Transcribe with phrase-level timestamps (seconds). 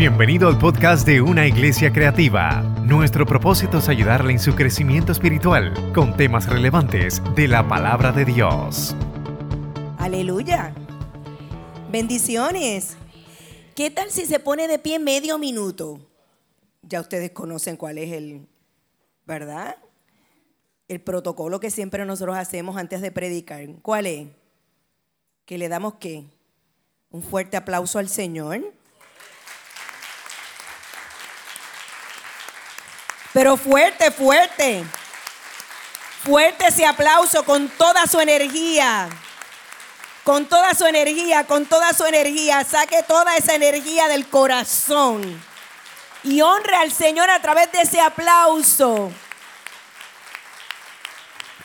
[0.00, 2.62] Bienvenido al podcast de Una Iglesia Creativa.
[2.86, 8.24] Nuestro propósito es ayudarle en su crecimiento espiritual con temas relevantes de la palabra de
[8.24, 8.96] Dios.
[9.98, 10.72] Aleluya.
[11.92, 12.96] Bendiciones.
[13.76, 16.00] ¿Qué tal si se pone de pie medio minuto?
[16.80, 18.48] Ya ustedes conocen cuál es el,
[19.26, 19.76] ¿verdad?
[20.88, 23.66] El protocolo que siempre nosotros hacemos antes de predicar.
[23.82, 24.28] ¿Cuál es?
[25.44, 26.24] Que le damos qué?
[27.10, 28.79] Un fuerte aplauso al Señor.
[33.32, 34.84] Pero fuerte, fuerte.
[36.24, 39.08] Fuerte ese aplauso con toda su energía.
[40.24, 42.64] Con toda su energía, con toda su energía.
[42.64, 45.42] Saque toda esa energía del corazón.
[46.24, 49.12] Y honre al Señor a través de ese aplauso.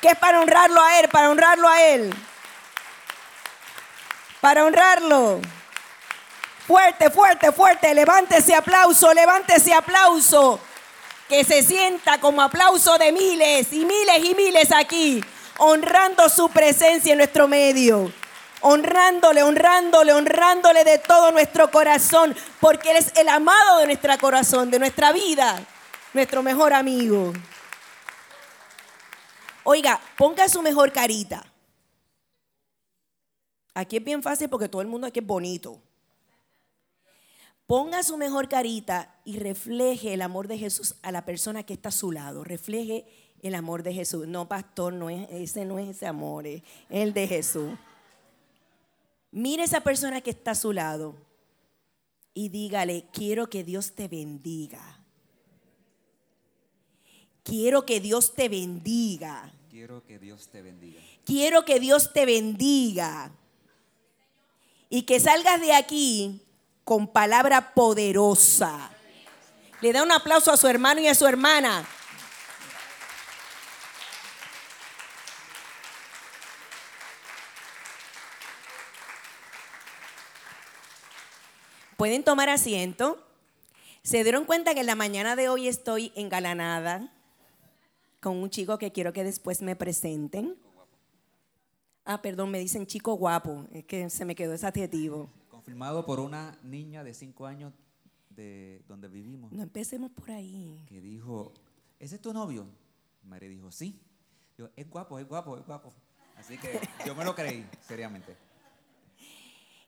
[0.02, 2.16] Que es para honrarlo a Él, para honrarlo a Él.
[4.40, 5.42] Para honrarlo.
[6.68, 7.94] Fuerte, fuerte, fuerte.
[7.94, 10.62] Levante ese aplauso, levante ese aplauso
[11.28, 15.24] que se sienta como aplauso de miles y miles y miles aquí,
[15.58, 18.12] honrando su presencia en nuestro medio.
[18.62, 24.72] Honrándole, honrándole, honrándole de todo nuestro corazón, porque Él es el amado de nuestro corazón,
[24.72, 25.64] de nuestra vida,
[26.14, 27.34] nuestro mejor amigo.
[29.64, 31.44] Oiga, ponga su mejor carita.
[33.74, 35.82] Aquí es bien fácil porque todo el mundo aquí es bonito.
[37.68, 41.90] Ponga su mejor carita y refleje el amor de Jesús a la persona que está
[41.90, 42.44] a su lado.
[42.44, 43.06] Refleje
[43.42, 44.28] el amor de Jesús.
[44.28, 47.72] No, pastor, no es, ese no es ese amor, es el de Jesús.
[49.32, 51.16] Mire esa persona que está a su lado
[52.36, 55.00] y dígale, quiero que Dios te bendiga.
[57.44, 59.54] Quiero que Dios te bendiga.
[59.70, 61.02] Quiero que Dios te bendiga.
[61.26, 63.32] Quiero que Dios te bendiga.
[64.90, 66.45] Y que salgas de aquí
[66.86, 68.92] con palabra poderosa.
[69.82, 71.86] Le da un aplauso a su hermano y a su hermana.
[81.98, 83.18] Pueden tomar asiento.
[84.04, 87.12] Se dieron cuenta que en la mañana de hoy estoy engalanada
[88.22, 90.56] con un chico que quiero que después me presenten.
[92.04, 93.66] Ah, perdón, me dicen chico guapo.
[93.74, 95.30] Es que se me quedó ese adjetivo.
[95.66, 97.74] Confirmado por una niña de 5 años
[98.30, 99.52] de donde vivimos.
[99.52, 100.80] No empecemos por ahí.
[100.86, 101.54] Que dijo,
[101.98, 102.68] ¿ese es tu novio?
[103.24, 104.00] María dijo, sí.
[104.60, 105.92] Yo, es guapo, es guapo, es guapo.
[106.38, 108.38] Así que yo me lo creí, seriamente.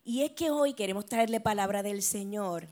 [0.03, 2.67] Y es que hoy queremos traerle palabra del Señor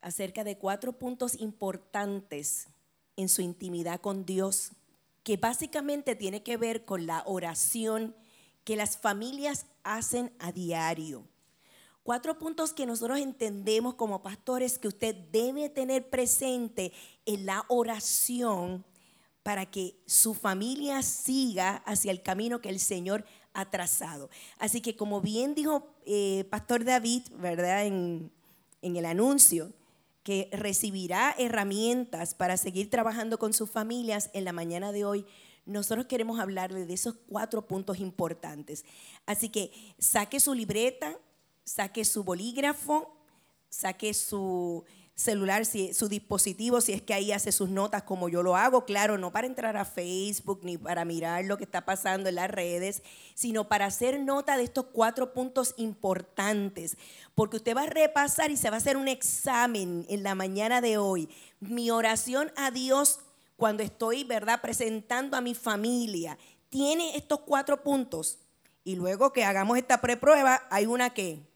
[0.00, 2.66] acerca de cuatro puntos importantes
[3.14, 4.72] en su intimidad con Dios,
[5.22, 8.16] que básicamente tiene que ver con la oración
[8.64, 11.28] que las familias hacen a diario.
[12.04, 16.92] Cuatro puntos que nosotros entendemos como pastores que usted debe tener presente
[17.24, 18.84] en la oración
[19.42, 24.28] para que su familia siga hacia el camino que el Señor ha trazado.
[24.58, 27.86] Así que como bien dijo eh, Pastor David, ¿verdad?
[27.86, 28.30] En,
[28.82, 29.72] en el anuncio,
[30.24, 35.26] que recibirá herramientas para seguir trabajando con sus familias en la mañana de hoy,
[35.64, 38.84] nosotros queremos hablarle de esos cuatro puntos importantes.
[39.24, 41.18] Así que saque su libreta,
[41.64, 43.16] saque su bolígrafo,
[43.68, 48.56] saque su celular, su dispositivo, si es que ahí hace sus notas como yo lo
[48.56, 52.34] hago, claro, no para entrar a Facebook ni para mirar lo que está pasando en
[52.34, 53.02] las redes,
[53.34, 56.96] sino para hacer nota de estos cuatro puntos importantes,
[57.34, 60.80] porque usted va a repasar y se va a hacer un examen en la mañana
[60.80, 61.28] de hoy.
[61.60, 63.20] Mi oración a Dios
[63.56, 66.36] cuando estoy, ¿verdad?, presentando a mi familia,
[66.70, 68.38] tiene estos cuatro puntos.
[68.82, 71.46] Y luego que hagamos esta preprueba, hay una que,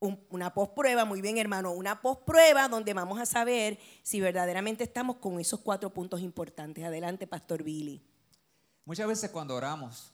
[0.00, 5.40] una postprueba, muy bien hermano, una postprueba donde vamos a saber si verdaderamente estamos con
[5.40, 6.84] esos cuatro puntos importantes.
[6.84, 8.02] Adelante, Pastor Billy.
[8.84, 10.12] Muchas veces cuando oramos,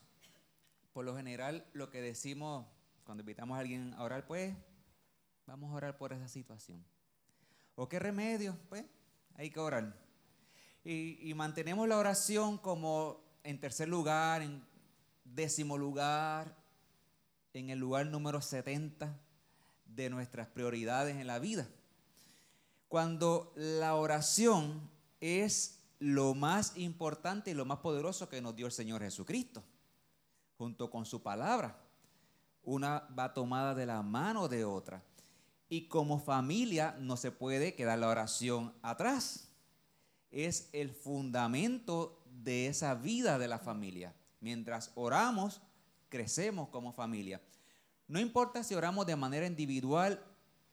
[0.91, 2.65] por lo general lo que decimos
[3.03, 4.55] cuando invitamos a alguien a orar, pues
[5.45, 6.83] vamos a orar por esa situación.
[7.75, 8.57] ¿O qué remedio?
[8.69, 8.85] Pues
[9.35, 9.93] hay que orar.
[10.83, 14.63] Y, mantenemos la oración como en tercer lugar, en
[15.23, 16.55] décimo lugar,
[17.53, 19.19] en el lugar número 70
[19.95, 21.67] de nuestras prioridades en la vida.
[22.87, 24.89] Cuando la oración
[25.19, 29.63] es lo más importante y lo más poderoso que nos dio el Señor Jesucristo,
[30.57, 31.79] junto con su palabra.
[32.63, 35.03] Una va tomada de la mano de otra.
[35.69, 39.49] Y como familia no se puede quedar la oración atrás
[40.35, 44.13] es el fundamento de esa vida de la familia.
[44.41, 45.61] Mientras oramos,
[46.09, 47.41] crecemos como familia.
[48.07, 50.23] No importa si oramos de manera individual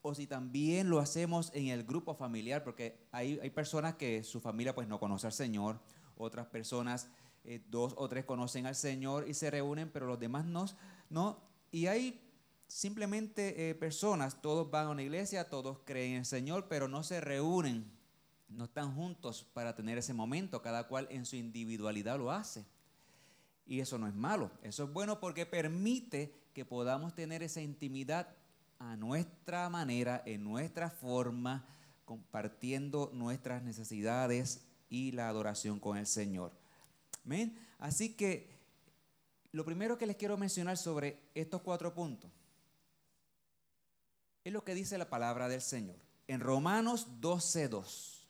[0.03, 4.41] o si también lo hacemos en el grupo familiar, porque hay, hay personas que su
[4.41, 5.81] familia pues no conoce al Señor,
[6.17, 7.09] otras personas,
[7.45, 10.67] eh, dos o tres conocen al Señor y se reúnen, pero los demás no.
[11.09, 11.41] no
[11.71, 12.21] y hay
[12.67, 17.03] simplemente eh, personas, todos van a una iglesia, todos creen en el Señor, pero no
[17.03, 17.91] se reúnen,
[18.49, 22.65] no están juntos para tener ese momento, cada cual en su individualidad lo hace.
[23.67, 28.35] Y eso no es malo, eso es bueno porque permite que podamos tener esa intimidad
[28.79, 31.65] a nuestra manera, en nuestra forma,
[32.05, 36.53] compartiendo nuestras necesidades y la adoración con el Señor.
[37.25, 37.59] ¿Amén?
[37.79, 38.51] Así que
[39.53, 42.31] lo primero que les quiero mencionar sobre estos cuatro puntos
[44.45, 45.97] es lo que dice la palabra del Señor.
[46.27, 48.27] En Romanos 12.2.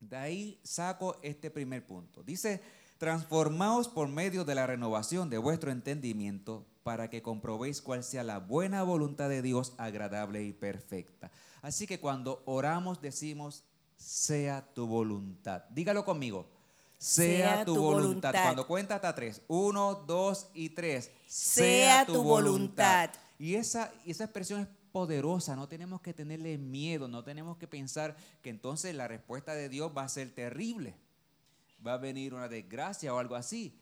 [0.00, 2.22] De ahí saco este primer punto.
[2.22, 2.62] Dice,
[2.98, 8.38] transformaos por medio de la renovación de vuestro entendimiento para que comprobéis cuál sea la
[8.38, 11.32] buena voluntad de Dios agradable y perfecta.
[11.62, 13.64] Así que cuando oramos decimos,
[13.96, 15.64] sea tu voluntad.
[15.70, 16.46] Dígalo conmigo.
[16.98, 18.32] Sea, tu, voluntad.
[18.32, 19.42] Cuando cuenta hasta tres.
[19.48, 21.10] Uno, dos y tres.
[21.26, 23.10] Sea, tu voluntad.
[23.38, 28.16] Y esa, esa expresión es poderosa, no tenemos que tenerle miedo, no tenemos que pensar
[28.42, 30.94] que entonces la respuesta de Dios va a ser terrible,
[31.84, 33.76] va a venir una desgracia o algo así.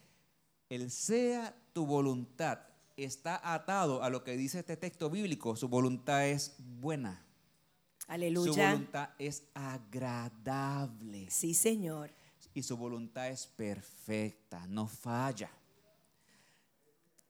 [0.71, 2.61] El sea tu voluntad
[2.97, 7.25] está atado a lo que dice este texto bíblico, su voluntad es buena.
[8.09, 8.53] Aleluya.
[8.53, 11.31] Su voluntad es agradable.
[11.31, 12.12] Sí, Señor.
[12.55, 15.50] Y su voluntad es perfecta, no falla.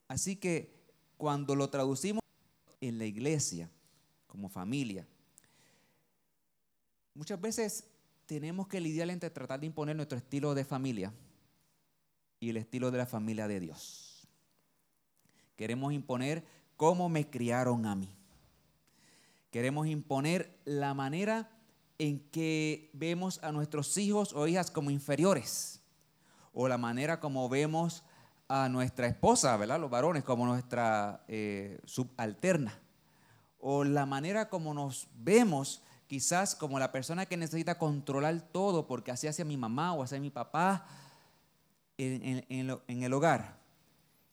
[0.07, 0.73] Así que
[1.17, 2.21] cuando lo traducimos
[2.81, 3.69] en la iglesia,
[4.33, 5.07] como familia.
[7.13, 7.85] Muchas veces
[8.25, 11.13] tenemos que lidiar entre tratar de imponer nuestro estilo de familia
[12.39, 14.02] y el estilo de la familia de Dios.
[15.55, 16.43] Queremos imponer
[16.75, 18.09] cómo me criaron a mí.
[19.51, 21.51] Queremos imponer la manera
[21.99, 25.81] en que vemos a nuestros hijos o hijas como inferiores.
[26.53, 28.03] O la manera como vemos
[28.47, 29.79] a nuestra esposa, ¿verdad?
[29.79, 32.79] Los varones como nuestra eh, subalterna.
[33.59, 39.11] O la manera como nos vemos quizás como la persona que necesita controlar todo porque
[39.11, 40.85] así hace mi mamá o hace mi papá
[41.97, 43.62] en, en el hogar.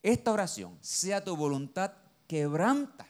[0.02, 1.92] Esta oración, sea tu voluntad,
[2.26, 3.06] quebranta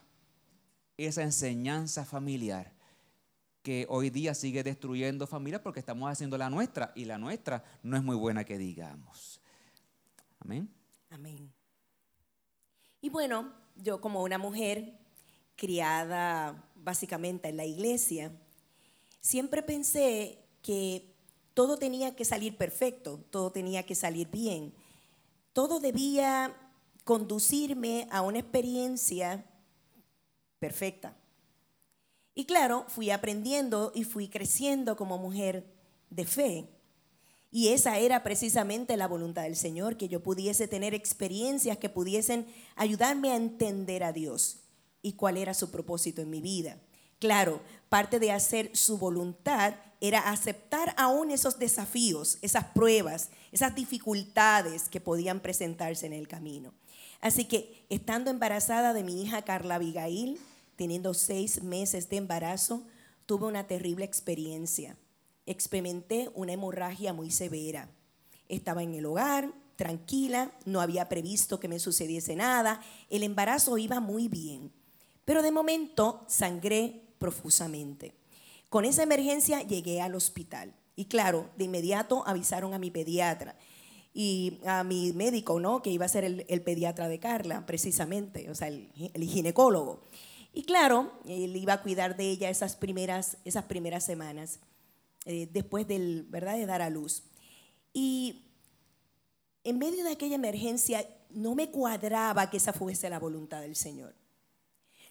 [0.97, 2.73] esa enseñanza familiar
[3.63, 7.97] que hoy día sigue destruyendo familias porque estamos haciendo la nuestra y la nuestra no
[7.97, 9.41] es muy buena que digamos.
[10.41, 10.69] Amén.
[11.11, 11.53] Amén.
[13.03, 14.99] Y bueno, yo como una mujer
[15.57, 18.33] criada básicamente en la iglesia,
[19.21, 21.15] siempre pensé que
[21.55, 24.73] todo tenía que salir perfecto, todo tenía que salir bien,
[25.53, 26.57] todo debía
[27.11, 29.45] conducirme a una experiencia
[30.61, 31.17] perfecta.
[32.37, 35.67] Y claro, fui aprendiendo y fui creciendo como mujer
[36.09, 36.69] de fe.
[37.51, 42.47] Y esa era precisamente la voluntad del Señor, que yo pudiese tener experiencias que pudiesen
[42.77, 44.61] ayudarme a entender a Dios
[45.03, 46.79] y cuál era su propósito en mi vida.
[47.19, 54.89] Claro, parte de hacer su voluntad era aceptar aún esos desafíos, esas pruebas, esas dificultades
[54.89, 56.73] que podían presentarse en el camino.
[57.21, 60.39] Así que estando embarazada de mi hija Carla Abigail,
[60.77, 62.87] teniendo seis meses de embarazo,
[63.27, 64.97] tuve una terrible experiencia
[65.51, 67.91] experimenté una hemorragia muy severa.
[68.49, 73.99] Estaba en el hogar, tranquila, no había previsto que me sucediese nada, el embarazo iba
[74.01, 74.73] muy bien,
[75.25, 78.15] pero de momento sangré profusamente.
[78.69, 83.57] Con esa emergencia llegué al hospital y claro, de inmediato avisaron a mi pediatra
[84.23, 85.81] y a mi médico, ¿no?
[85.81, 90.03] Que iba a ser el, pediatra de Carla, precisamente, o sea, el, el, ginecólogo.
[90.53, 94.61] Y claro, él iba a cuidar de ella esas primeras, esas primeras semanas.
[95.25, 96.59] Eh, después del, ¿verdad?
[96.59, 97.23] de dar a luz.
[97.95, 98.43] Y
[99.65, 104.15] en medio de aquella emergencia no me cuadraba que esa fuese la voluntad del Señor.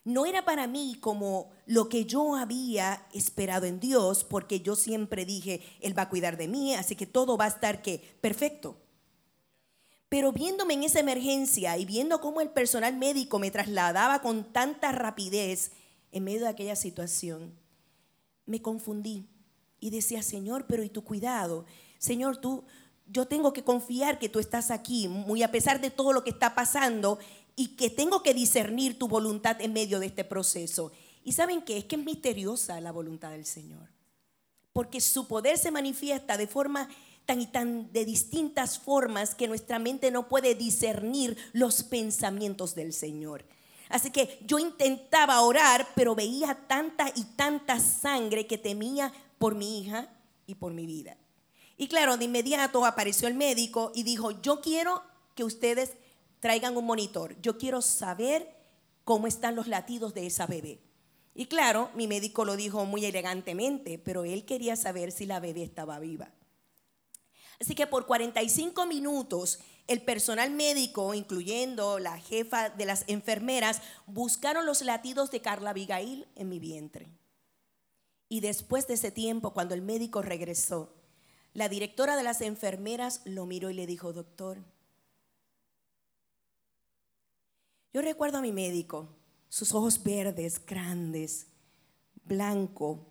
[0.04, 5.26] No era para mí como lo que yo había esperado en Dios, porque yo siempre
[5.26, 8.78] dije, Él va a cuidar de mí, así que todo va a estar que perfecto.
[10.10, 14.92] Pero viéndome en esa emergencia y viendo cómo el personal médico me trasladaba con tanta
[14.92, 15.72] rapidez
[16.12, 17.54] en medio de aquella situación,
[18.48, 19.28] me confundí
[19.80, 21.66] y decía, Señor, pero ¿y tu cuidado?
[22.00, 22.64] Señor, tú,
[23.06, 26.32] yo tengo que confiar que tú estás aquí, muy a pesar de todo lo que
[26.32, 27.20] está pasando
[27.56, 30.92] y que tengo que discernir tu voluntad en medio de este proceso.
[31.24, 33.90] Y saben qué, es que es misteriosa la voluntad del Señor,
[34.74, 36.90] porque su poder se manifiesta de forma
[37.30, 42.92] tan y tan de distintas formas que nuestra mente no puede discernir los pensamientos del
[42.92, 43.46] Señor.
[43.88, 49.80] Así que yo intentaba orar, pero veía tanta y tanta sangre que temía por mi
[49.80, 50.10] hija
[50.48, 51.18] y por mi vida.
[51.78, 55.04] Y claro, de inmediato apareció el médico y dijo, yo quiero
[55.36, 55.92] que ustedes
[56.40, 57.40] traigan un monitor.
[57.44, 58.56] Yo quiero saber
[59.04, 60.80] cómo están los latidos de esa bebé.
[61.36, 65.62] Y claro, mi médico lo dijo muy elegantemente, pero él quería saber si la bebé
[65.62, 66.32] estaba viva.
[67.60, 74.66] Así que por 45 minutos el personal médico, incluyendo la jefa de las enfermeras, buscaron
[74.66, 77.12] los latidos de Carla Abigail en mi vientre.
[78.30, 80.94] Y después de ese tiempo, cuando el médico regresó,
[81.54, 84.60] la directora de las enfermeras lo miró y le dijo, doctor,
[87.92, 89.10] yo recuerdo a mi médico,
[89.50, 91.48] sus ojos verdes, grandes,
[92.24, 93.08] blanco,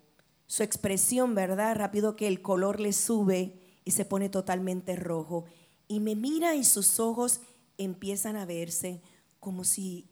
[0.47, 1.75] su expresión, ¿verdad?
[1.75, 3.58] Rápido que el color le sube
[3.89, 5.45] y se pone totalmente rojo
[5.87, 7.41] y me mira y sus ojos
[7.75, 9.01] empiezan a verse
[9.39, 10.07] como si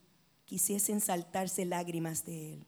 [0.45, 2.65] quisiesen saltarse lágrimas de él.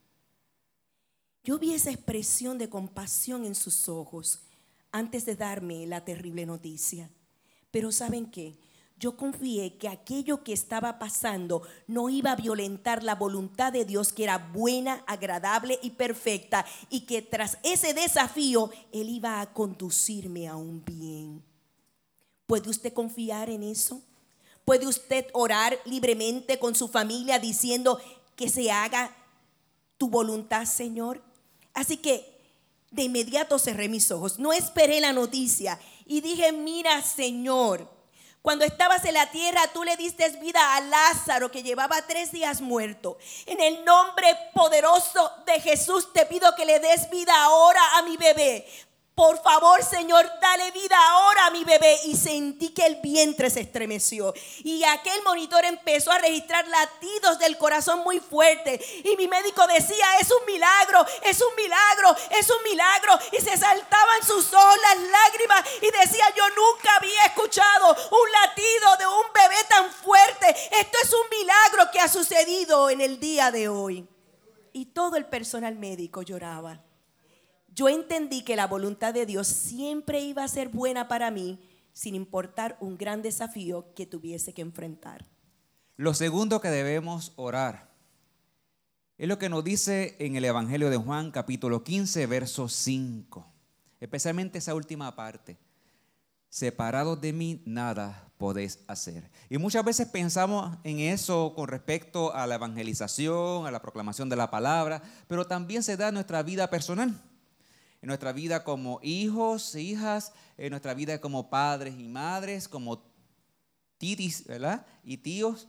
[1.44, 4.44] Yo vi esa expresión de compasión en sus ojos
[4.92, 7.10] antes de darme la terrible noticia.
[7.72, 8.60] Pero ¿saben qué?
[9.00, 14.12] Yo confié que aquello que estaba pasando no iba a violentar la voluntad de Dios,
[14.12, 20.50] que era buena, agradable y perfecta, y que tras ese desafío Él iba a conducirme
[20.50, 21.42] a un bien.
[22.46, 24.02] ¿Puede usted confiar en eso?
[24.66, 28.02] ¿Puede usted orar libremente con su familia diciendo
[28.36, 29.16] que se haga
[29.98, 31.24] tu voluntad, Señor?
[31.74, 32.38] Así que
[32.92, 37.99] de inmediato cerré mis ojos, no esperé la noticia y dije, mira, Señor,
[38.42, 42.62] cuando estabas en la tierra, tú le diste vida a Lázaro que llevaba tres días
[42.62, 43.18] muerto.
[43.46, 48.16] En el nombre poderoso de Jesús te pido que le des vida ahora a mi
[48.16, 48.66] bebé.
[49.20, 52.00] Por favor, Señor, dale vida ahora a mi bebé.
[52.06, 54.34] Y sentí que el vientre se estremeció.
[54.60, 58.80] Y aquel monitor empezó a registrar latidos del corazón muy fuerte.
[59.04, 63.20] Y mi médico decía, es un milagro, es un milagro, es un milagro.
[63.34, 65.66] Y se saltaban sus ojos las lágrimas.
[65.82, 70.48] Y decía, yo nunca había escuchado un latido de un bebé tan fuerte.
[70.80, 74.08] Esto es un milagro que ha sucedido en el día de hoy.
[74.72, 76.86] Y todo el personal médico lloraba
[77.80, 81.62] yo entendí que la voluntad de Dios siempre iba a ser buena para mí,
[81.94, 85.26] sin importar un gran desafío que tuviese que enfrentar.
[85.96, 87.90] Lo segundo que debemos orar
[89.18, 93.48] es lo que nos dice en el Evangelio de Juan capítulo 15, verso 5,
[94.02, 95.58] especialmente esa última parte.
[96.50, 99.32] Separados de mí, nada podéis hacer.
[99.50, 104.36] Y muchas veces pensamos en eso con respecto a la evangelización, a la proclamación de
[104.36, 107.29] la palabra, pero también se da en nuestra vida personal
[108.02, 113.04] en nuestra vida como hijos, hijas, en nuestra vida como padres y madres, como
[113.98, 114.86] titis, ¿verdad?
[115.04, 115.68] Y tíos,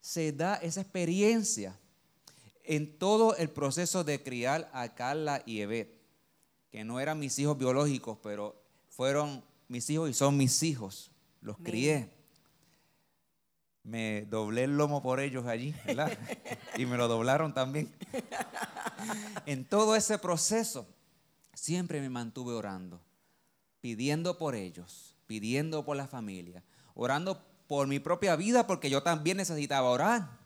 [0.00, 1.78] se da esa experiencia
[2.64, 5.88] en todo el proceso de criar a Carla y Evet,
[6.70, 11.10] que no eran mis hijos biológicos, pero fueron mis hijos y son mis hijos.
[11.42, 12.10] Los crié.
[13.82, 16.16] Me doblé el lomo por ellos allí, ¿verdad?
[16.76, 17.92] y me lo doblaron también.
[19.46, 20.86] en todo ese proceso
[21.54, 23.00] siempre me mantuve orando,
[23.80, 26.62] pidiendo por ellos, pidiendo por la familia,
[26.94, 30.40] orando por mi propia vida porque yo también necesitaba orar.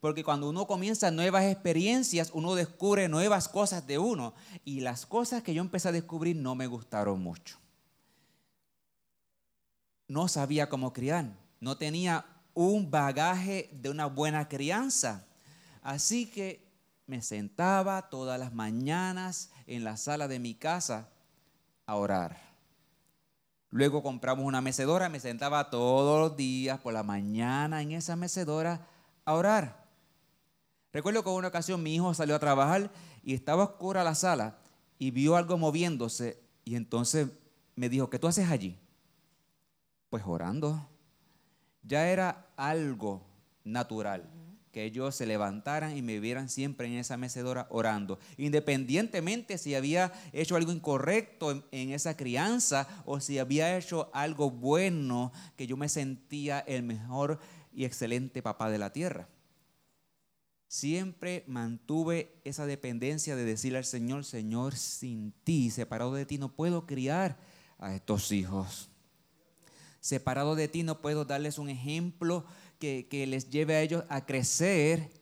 [0.00, 4.34] Porque cuando uno comienza nuevas experiencias, uno descubre nuevas cosas de uno.
[4.64, 7.58] Y las cosas que yo empecé a descubrir no me gustaron mucho.
[10.08, 11.36] No sabía cómo criar.
[11.60, 15.26] No tenía un bagaje de una buena crianza.
[15.82, 16.66] Así que
[17.06, 21.08] me sentaba todas las mañanas en la sala de mi casa
[21.86, 22.36] a orar.
[23.70, 28.88] Luego compramos una mecedora, me sentaba todos los días por la mañana en esa mecedora
[29.24, 29.86] a orar.
[30.92, 32.90] Recuerdo que una ocasión mi hijo salió a trabajar
[33.22, 34.58] y estaba oscura la sala
[34.98, 37.28] y vio algo moviéndose y entonces
[37.76, 38.76] me dijo, ¿qué tú haces allí?
[40.08, 40.84] Pues orando.
[41.84, 43.22] Ya era algo
[43.62, 44.28] natural
[44.72, 50.12] que ellos se levantaran y me vieran siempre en esa mecedora orando, independientemente si había
[50.32, 55.88] hecho algo incorrecto en, esa crianza o si había hecho algo bueno, que yo me
[55.88, 57.40] sentía el mejor
[57.72, 59.28] y excelente papá de la tierra.
[60.68, 66.54] Siempre mantuve esa dependencia de decirle al Señor, Señor, sin ti, separado de ti, no
[66.54, 67.38] puedo criar
[67.78, 68.88] a estos hijos.
[70.00, 72.46] Separado de ti no puedo darles un ejemplo
[72.80, 75.12] que, les lleve a ellos a crecer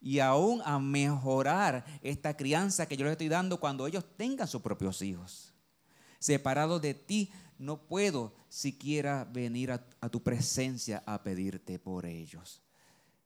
[0.00, 4.62] y aún a mejorar esta crianza que yo les estoy dando cuando ellos tengan sus
[4.62, 5.52] propios hijos.
[6.18, 12.62] Separado de ti, no puedo siquiera venir a, tu presencia a pedirte por ellos.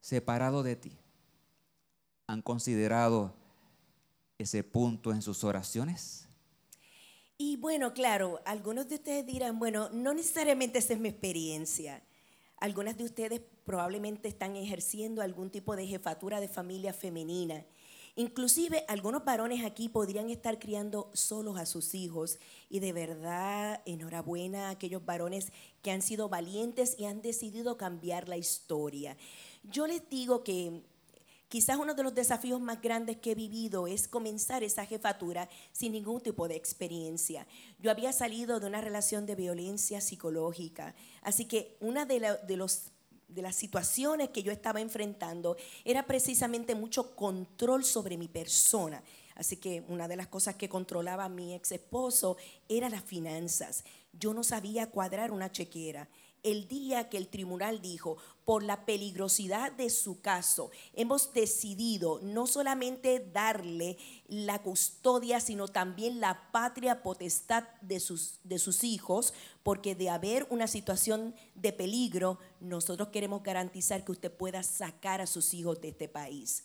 [0.01, 0.99] Separado de ti.
[2.27, 3.35] ¿Han considerado
[4.39, 6.27] ese punto en sus oraciones?
[7.37, 12.03] Y bueno, claro, algunos de ustedes dirán, bueno, no necesariamente esa es mi experiencia.
[12.61, 17.67] Algunas de ustedes probablemente están ejerciendo algún tipo de jefatura de familia femenina.
[18.17, 22.39] Inclusive algunos varones aquí podrían estar criando solos a sus hijos
[22.71, 28.27] y de verdad enhorabuena a aquellos varones que han sido valientes y han decidido cambiar
[28.27, 29.19] la historia.
[29.65, 30.83] Yo les digo que
[31.49, 35.93] Quizás uno de los desafíos más grandes que he vivido es comenzar esa jefatura sin
[35.93, 37.47] ningún tipo de experiencia.
[37.79, 42.21] Yo había salido de una relación de violencia psicológica, así que una de,
[42.55, 42.91] los,
[43.29, 49.03] de las situaciones que yo estaba enfrentando era precisamente mucho control sobre mi persona.
[49.35, 52.37] Así que una de las cosas que controlaba mi ex esposo
[52.69, 53.85] era las finanzas.
[54.13, 56.09] Yo no sabía cuadrar una chequera
[56.51, 62.47] el día que el tribunal dijo, por la peligrosidad de su caso, hemos decidido no
[62.47, 69.95] solamente darle la custodia, sino también la patria potestad de sus, de sus hijos, porque
[69.95, 75.53] de haber una situación de peligro, nosotros queremos garantizar que usted pueda sacar a sus
[75.53, 76.65] hijos de este país.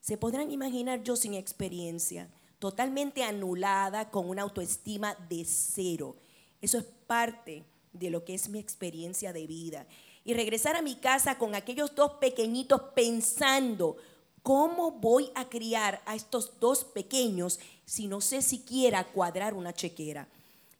[0.00, 6.14] Se podrán imaginar yo sin experiencia, totalmente anulada, con una autoestima de cero.
[6.60, 7.64] Eso es parte
[7.94, 9.86] de lo que es mi experiencia de vida.
[10.24, 13.96] Y regresar a mi casa con aquellos dos pequeñitos pensando,
[14.42, 20.28] ¿cómo voy a criar a estos dos pequeños si no sé siquiera cuadrar una chequera?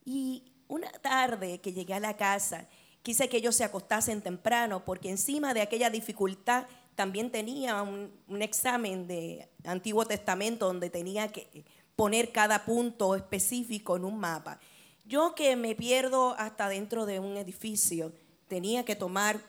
[0.03, 2.67] Y una tarde que llegué a la casa,
[3.01, 8.41] quise que ellos se acostasen temprano porque encima de aquella dificultad también tenía un, un
[8.41, 14.59] examen de Antiguo Testamento donde tenía que poner cada punto específico en un mapa.
[15.05, 18.11] Yo que me pierdo hasta dentro de un edificio,
[18.47, 19.39] tenía que tomar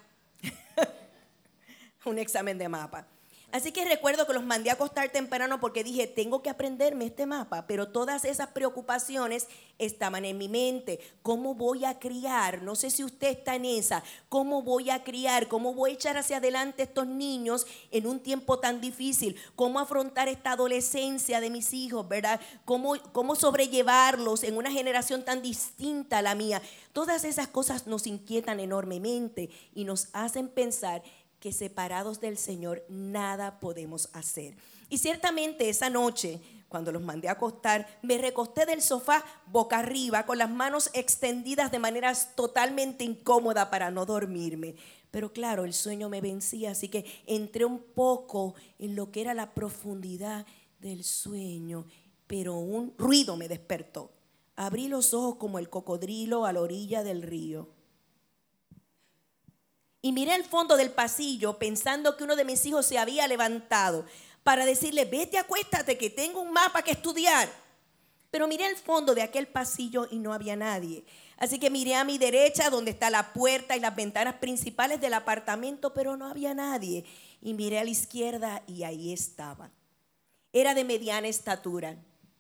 [2.05, 3.07] un examen de mapa.
[3.53, 7.27] Así que recuerdo que los mandé a acostar temprano porque dije, tengo que aprenderme este
[7.27, 9.47] mapa, pero todas esas preocupaciones
[9.79, 10.99] estaban en mi mente.
[11.23, 12.63] ¿Cómo voy a criar?
[12.63, 14.03] No sé si usted está en esa.
[14.29, 15.49] ¿Cómo voy a criar?
[15.49, 19.37] ¿Cómo voy a echar hacia adelante estos niños en un tiempo tan difícil?
[19.55, 22.41] ¿Cómo afrontar esta adolescencia de mis hijos, verdad?
[22.65, 26.61] ¿Cómo, cómo sobrellevarlos en una generación tan distinta a la mía?
[26.93, 31.03] Todas esas cosas nos inquietan enormemente y nos hacen pensar
[31.41, 34.57] que separados del Señor nada podemos hacer.
[34.89, 40.27] Y ciertamente esa noche, cuando los mandé a acostar, me recosté del sofá boca arriba,
[40.27, 44.77] con las manos extendidas de manera totalmente incómoda para no dormirme.
[45.11, 49.35] Pero claro, el sueño me vencía, así que entré un poco en lo que era
[49.35, 50.47] la profundidad
[50.81, 51.87] del sueño,
[52.27, 54.11] pero un ruido me despertó.
[54.57, 57.76] Abrí los ojos como el cocodrilo a la orilla del río
[60.03, 64.05] y miré al fondo del pasillo pensando que uno de mis hijos se había levantado
[64.43, 67.49] para decirle, vete, acuéstate, que tengo un mapa que estudiar.
[68.31, 71.05] Pero miré al fondo de aquel pasillo y no había nadie.
[71.37, 75.15] Así que miré a mi derecha donde está la puerta y las ventanas principales del
[75.15, 77.05] apartamento, pero no había nadie.
[77.43, 79.71] Y miré a la izquierda y ahí estaba.
[80.53, 81.97] Era de mediana estatura,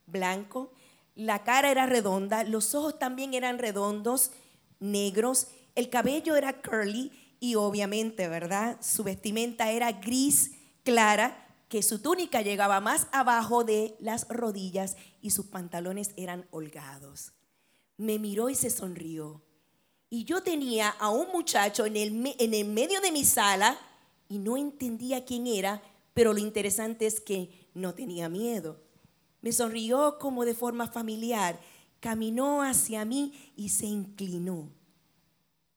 [0.07, 0.73] blanco,
[1.16, 4.31] la cara era redonda, los ojos también eran redondos,
[4.79, 8.79] negros, el cabello era curly y obviamente, ¿verdad?
[8.81, 10.53] Su vestimenta era gris
[10.85, 17.33] clara, que su túnica llegaba más abajo de las rodillas y sus pantalones eran holgados.
[17.96, 19.42] Me miró y se sonrió.
[20.09, 23.77] Y yo tenía a un muchacho en el, en el medio de mi sala
[24.29, 25.83] y no entendía quién era,
[26.14, 28.81] pero lo interesante es que no tenía miedo.
[29.40, 31.61] Me sonrió como de forma familiar,
[31.99, 34.70] caminó hacia mí y se inclinó.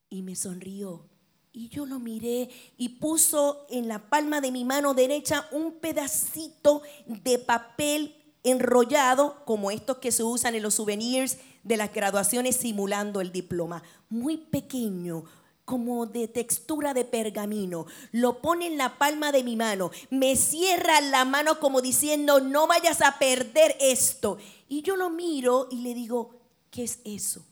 [0.09, 1.08] Y me sonrió
[1.51, 6.81] y yo lo miré y puso en la palma de mi mano derecha un pedacito
[7.05, 13.19] de papel enrollado, como estos que se usan en los souvenirs de las graduaciones simulando
[13.19, 13.83] el diploma.
[14.09, 15.25] Muy pequeño,
[15.65, 17.85] como de textura de pergamino.
[18.11, 19.91] Lo pone en la palma de mi mano.
[20.09, 24.37] Me cierra la mano como diciendo, no vayas a perder esto.
[24.67, 26.39] Y yo lo miro y le digo,
[26.71, 27.45] ¿qué es eso?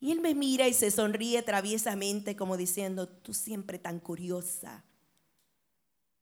[0.00, 4.84] Y él me mira y se sonríe traviesamente como diciendo, tú siempre tan curiosa.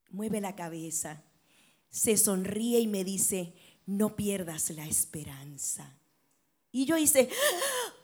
[0.09, 1.23] Mueve la cabeza,
[1.91, 5.99] se sonríe y me dice, no pierdas la esperanza.
[6.73, 7.29] Y yo hice,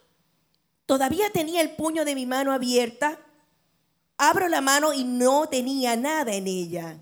[0.85, 3.19] todavía tenía el puño de mi mano abierta,
[4.17, 6.99] abro la mano y no tenía nada en ella.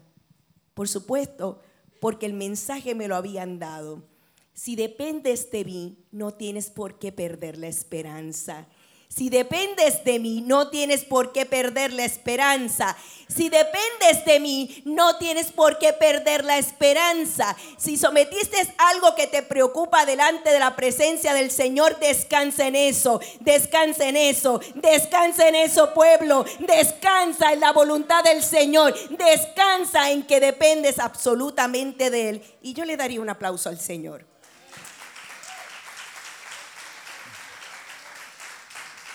[0.73, 1.61] Por supuesto,
[1.99, 4.10] porque el mensaje me lo habían dado.
[4.53, 8.67] Si dependes de mí, no tienes por qué perder la esperanza.
[9.13, 12.95] Si dependes de mí, no tienes por qué perder la esperanza.
[13.27, 17.57] Si dependes de mí, no tienes por qué perder la esperanza.
[17.77, 23.19] Si sometiste algo que te preocupa delante de la presencia del Señor, descansa en eso,
[23.41, 26.45] descansa en eso, descansa en eso, pueblo.
[26.59, 28.95] Descansa en la voluntad del Señor.
[29.09, 32.43] Descansa en que dependes absolutamente de Él.
[32.61, 34.31] Y yo le daría un aplauso al Señor.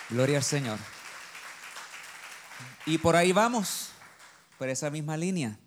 [0.08, 0.78] Gloria al Señor.
[2.86, 3.90] Y por ahí vamos,
[4.58, 5.58] por esa misma línea,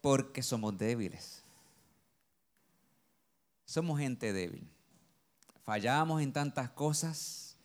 [0.00, 1.42] porque somos débiles.
[3.64, 4.68] Somos gente débil.
[5.64, 7.56] Fallamos en tantas cosas.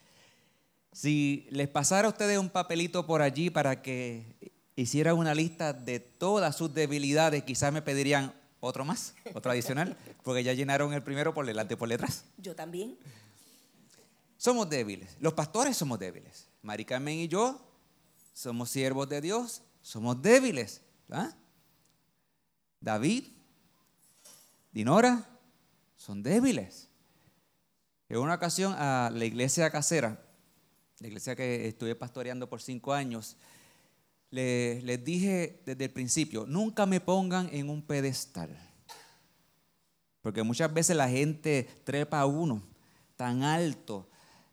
[0.91, 5.99] Si les pasara a ustedes un papelito por allí para que hiciera una lista de
[5.99, 11.35] todas sus debilidades, quizás me pedirían otro más, otro adicional, porque ya llenaron el primero
[11.35, 12.23] por delante y por detrás.
[12.37, 12.97] Yo también.
[14.37, 15.17] Somos débiles.
[15.19, 16.47] Los pastores somos débiles.
[16.61, 17.59] Mari Carmen y yo
[18.33, 19.63] somos siervos de Dios.
[19.81, 20.81] Somos débiles.
[22.79, 23.25] David,
[24.71, 25.27] Dinora,
[25.95, 26.87] son débiles.
[28.09, 30.23] En una ocasión a la iglesia casera,
[30.99, 33.37] la iglesia que estuve pastoreando por cinco años,
[34.29, 38.55] les, les dije desde el principio, nunca me pongan en un pedestal.
[40.21, 42.61] Porque muchas veces la gente trepa a uno
[43.15, 44.07] tan alto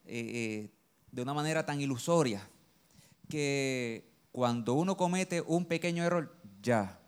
[0.06, 0.70] eh, eh,
[1.10, 2.48] de una manera tan ilusoria
[3.28, 7.00] que cuando uno comete un pequeño error, ya,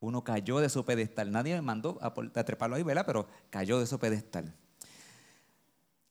[0.00, 1.30] uno cayó de su pedestal.
[1.30, 3.06] Nadie me mandó a, a treparlo ahí, ¿verdad?
[3.06, 4.54] Pero cayó de su pedestal.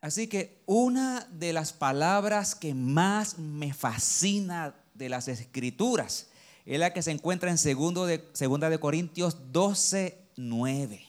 [0.02, 6.30] Así que una de las palabras que más me fascina de las escrituras
[6.66, 11.06] es la que se encuentra en segundo de, segunda de Corintios 12, 9.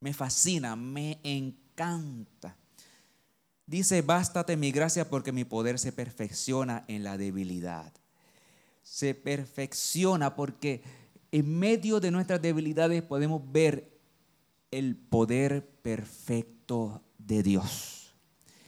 [0.00, 2.56] Me fascina, me encanta.
[3.70, 7.92] Dice, bástate mi gracia porque mi poder se perfecciona en la debilidad.
[8.82, 10.82] Se perfecciona porque
[11.30, 13.96] en medio de nuestras debilidades podemos ver
[14.72, 18.12] el poder perfecto de Dios.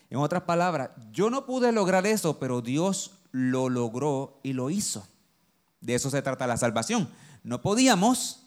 [0.09, 5.05] En otras palabras, yo no pude lograr eso, pero Dios lo logró y lo hizo.
[5.81, 7.09] De eso se trata la salvación.
[7.43, 8.45] No podíamos,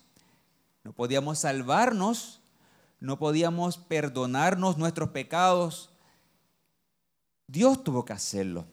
[0.85, 2.39] no podíamos salvarnos,
[3.01, 5.89] no podíamos perdonarnos nuestros pecados,
[7.47, 8.65] Dios tuvo que hacerlo.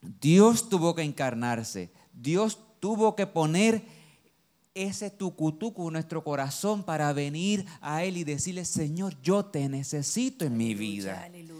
[0.00, 1.92] Dios tuvo que encarnarse.
[2.12, 3.84] Dios tuvo que poner
[4.74, 10.56] ese tucutucu nuestro corazón para venir a Él y decirle, Señor, yo te necesito en
[10.56, 11.22] mi vida.
[11.24, 11.54] Aleluya.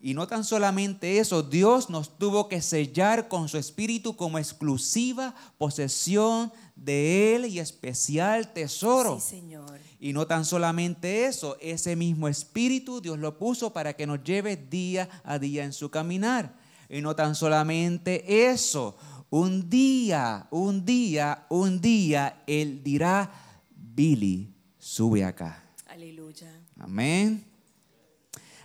[0.00, 5.34] Y no tan solamente eso, Dios nos tuvo que sellar con su espíritu como exclusiva
[5.58, 9.20] posesión de Él y especial tesoro.
[9.20, 9.78] Sí, Señor.
[10.00, 14.56] Y no tan solamente eso, ese mismo espíritu Dios lo puso para que nos lleve
[14.56, 16.54] día a día en su caminar.
[16.88, 18.96] Y no tan solamente eso,
[19.34, 23.32] un día, un día, un día, Él dirá,
[23.74, 25.60] Billy, sube acá.
[25.88, 26.52] Aleluya.
[26.78, 27.44] Amén.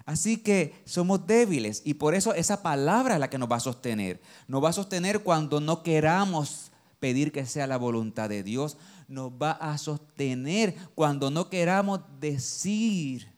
[0.06, 3.62] Así que somos débiles y por eso esa palabra es la que nos va a
[3.62, 4.22] sostener.
[4.48, 8.78] Nos va a sostener cuando no queramos pedir que sea la voluntad de Dios.
[9.08, 13.34] Nos va a sostener cuando no queramos decir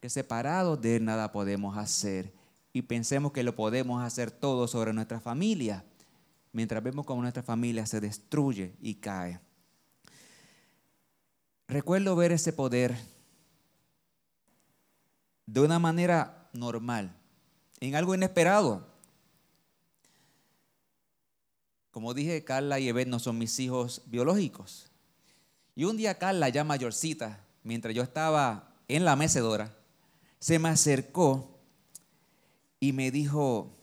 [0.00, 2.30] que separados de Él nada podemos hacer
[2.74, 5.84] y pensemos que lo podemos hacer todo sobre nuestra familia,
[6.52, 9.40] mientras vemos cómo nuestra familia se destruye y cae.
[11.66, 12.96] Recuerdo ver ese poder
[15.46, 17.16] de una manera normal,
[17.80, 18.86] en algo inesperado.
[21.90, 24.90] Como dije, Carla y Evet no son mis hijos biológicos.
[25.74, 29.74] Y un día Carla, ya mayorcita, mientras yo estaba en la mecedora,
[30.38, 31.60] se me acercó
[32.80, 33.81] y me dijo,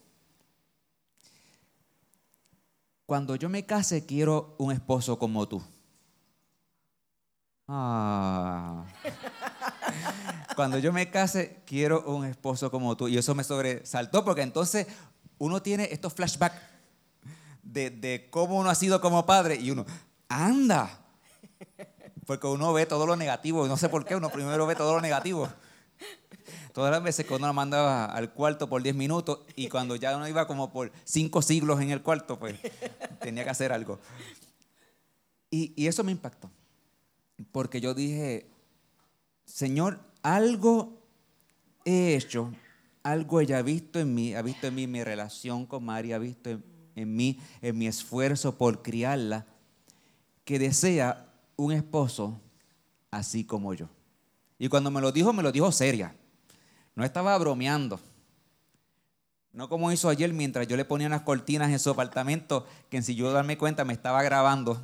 [3.10, 5.60] cuando yo me case quiero un esposo como tú.
[7.66, 8.84] Ah.
[10.54, 13.08] Cuando yo me case, quiero un esposo como tú.
[13.08, 14.86] Y eso me sobresaltó porque entonces
[15.38, 16.60] uno tiene estos flashbacks
[17.64, 19.84] de, de cómo uno ha sido como padre y uno,
[20.28, 21.00] anda.
[22.26, 23.66] Porque uno ve todo lo negativo.
[23.66, 25.48] No sé por qué, uno primero ve todo lo negativo.
[26.72, 30.16] Todas las veces que uno la mandaba al cuarto por 10 minutos y cuando ya
[30.16, 32.56] uno iba como por 5 siglos en el cuarto, pues
[33.20, 33.98] tenía que hacer algo.
[35.50, 36.50] Y, eso me impactó
[37.52, 38.46] porque yo dije,
[39.44, 41.02] Señor, algo
[41.84, 42.52] he hecho,
[43.02, 46.18] algo ella ha visto en mí, ha visto en mí mi relación con María, ha
[46.18, 46.50] visto
[46.94, 49.46] en, mí, en mi esfuerzo por criarla,
[50.44, 52.40] que desea un esposo
[53.10, 53.88] así como yo.
[54.58, 56.14] Y cuando me lo dijo, me lo dijo seria.
[56.94, 58.00] No estaba bromeando.
[59.52, 63.02] No como hizo ayer mientras yo le ponía unas cortinas en su apartamento, que en
[63.02, 64.80] si yo darme cuenta me estaba grabando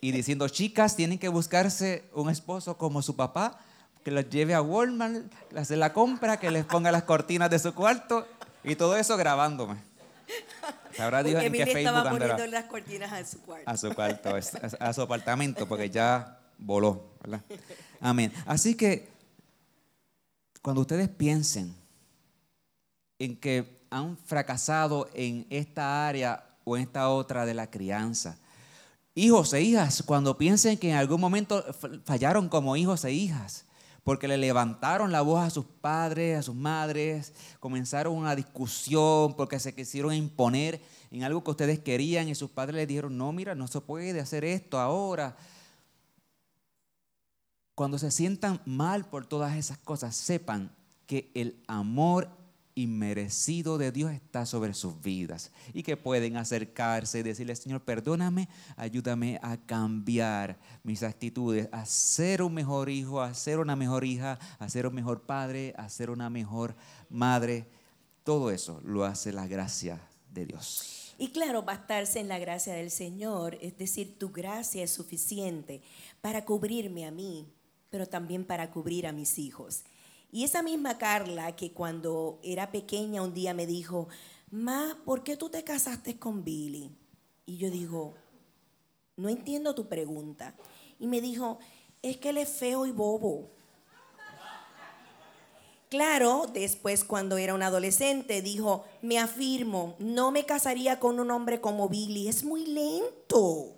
[0.00, 3.60] y diciendo, chicas, tienen que buscarse un esposo como su papá,
[4.04, 7.58] que los lleve a Walmart, le hace la compra, que les ponga las cortinas de
[7.58, 8.26] su cuarto
[8.64, 9.76] y todo eso grabándome.
[10.96, 13.70] Sabrá Dios en qué Facebook estaba poniendo las cortinas a su cuarto.
[13.70, 14.30] A su cuarto,
[14.80, 17.42] a su apartamento, porque ya voló, ¿verdad?
[18.00, 18.32] Amén.
[18.46, 19.08] Así que
[20.62, 21.74] cuando ustedes piensen
[23.18, 28.38] en que han fracasado en esta área o en esta otra de la crianza,
[29.14, 31.64] hijos e hijas, cuando piensen que en algún momento
[32.04, 33.64] fallaron como hijos e hijas,
[34.04, 39.58] porque le levantaron la voz a sus padres, a sus madres, comenzaron una discusión porque
[39.60, 43.54] se quisieron imponer en algo que ustedes querían y sus padres les dijeron, no, mira,
[43.54, 45.36] no se puede hacer esto ahora.
[47.78, 50.74] Cuando se sientan mal por todas esas cosas, sepan
[51.06, 52.28] que el amor
[52.74, 58.48] inmerecido de Dios está sobre sus vidas y que pueden acercarse y decirle, Señor, perdóname,
[58.76, 64.40] ayúdame a cambiar mis actitudes, a ser un mejor hijo, a ser una mejor hija,
[64.58, 66.74] a ser un mejor padre, a ser una mejor
[67.08, 67.68] madre.
[68.24, 70.00] Todo eso lo hace la gracia
[70.32, 71.14] de Dios.
[71.16, 75.80] Y claro, bastarse en la gracia del Señor, es decir, tu gracia es suficiente
[76.20, 77.52] para cubrirme a mí,
[77.90, 79.84] pero también para cubrir a mis hijos.
[80.30, 84.08] Y esa misma Carla que cuando era pequeña un día me dijo,
[84.50, 86.90] Ma, ¿por qué tú te casaste con Billy?
[87.44, 88.14] Y yo digo,
[89.16, 90.54] no entiendo tu pregunta.
[90.98, 91.58] Y me dijo,
[92.02, 93.50] es que él es feo y bobo.
[95.90, 101.60] Claro, después cuando era un adolescente dijo, me afirmo, no me casaría con un hombre
[101.60, 103.77] como Billy, es muy lento.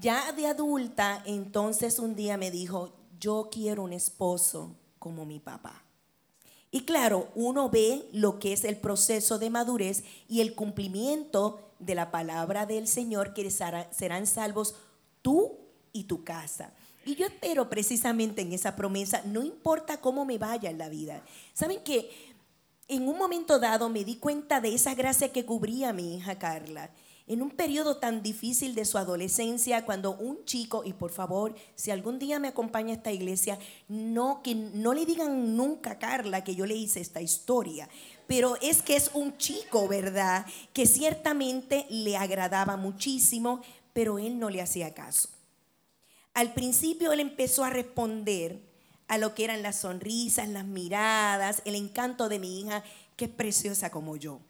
[0.00, 5.84] Ya de adulta, entonces un día me dijo, yo quiero un esposo como mi papá.
[6.70, 11.94] Y claro, uno ve lo que es el proceso de madurez y el cumplimiento de
[11.94, 14.74] la palabra del Señor, que serán salvos
[15.22, 15.52] tú
[15.92, 16.72] y tu casa.
[17.06, 21.22] Y yo espero precisamente en esa promesa, no importa cómo me vaya en la vida.
[21.52, 22.10] ¿Saben que
[22.86, 26.38] En un momento dado me di cuenta de esa gracia que cubría a mi hija
[26.38, 26.90] Carla
[27.26, 31.90] en un periodo tan difícil de su adolescencia, cuando un chico, y por favor, si
[31.90, 33.58] algún día me acompaña a esta iglesia,
[33.88, 37.88] no, que no le digan nunca a Carla que yo le hice esta historia,
[38.26, 40.44] pero es que es un chico, ¿verdad?
[40.74, 43.62] Que ciertamente le agradaba muchísimo,
[43.94, 45.30] pero él no le hacía caso.
[46.34, 48.60] Al principio él empezó a responder
[49.08, 52.82] a lo que eran las sonrisas, las miradas, el encanto de mi hija,
[53.16, 54.40] que es preciosa como yo.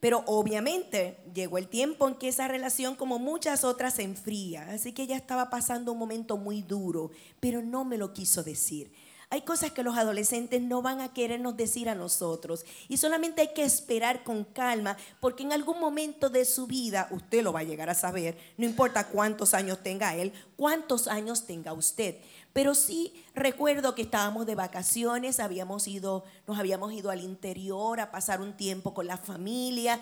[0.00, 4.70] Pero obviamente llegó el tiempo en que esa relación, como muchas otras, se enfría.
[4.70, 8.92] Así que ella estaba pasando un momento muy duro, pero no me lo quiso decir.
[9.30, 13.52] Hay cosas que los adolescentes no van a querernos decir a nosotros y solamente hay
[13.52, 17.64] que esperar con calma porque en algún momento de su vida usted lo va a
[17.64, 22.16] llegar a saber, no importa cuántos años tenga él, cuántos años tenga usted.
[22.52, 28.10] Pero sí recuerdo que estábamos de vacaciones, habíamos ido, nos habíamos ido al interior a
[28.10, 30.00] pasar un tiempo con la familia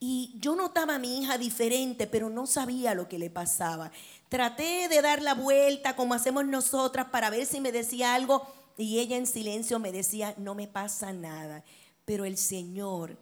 [0.00, 3.90] y yo notaba a mi hija diferente, pero no sabía lo que le pasaba.
[4.28, 8.46] Traté de dar la vuelta como hacemos nosotras para ver si me decía algo
[8.76, 11.64] y ella en silencio me decía, no me pasa nada.
[12.04, 13.18] Pero el Señor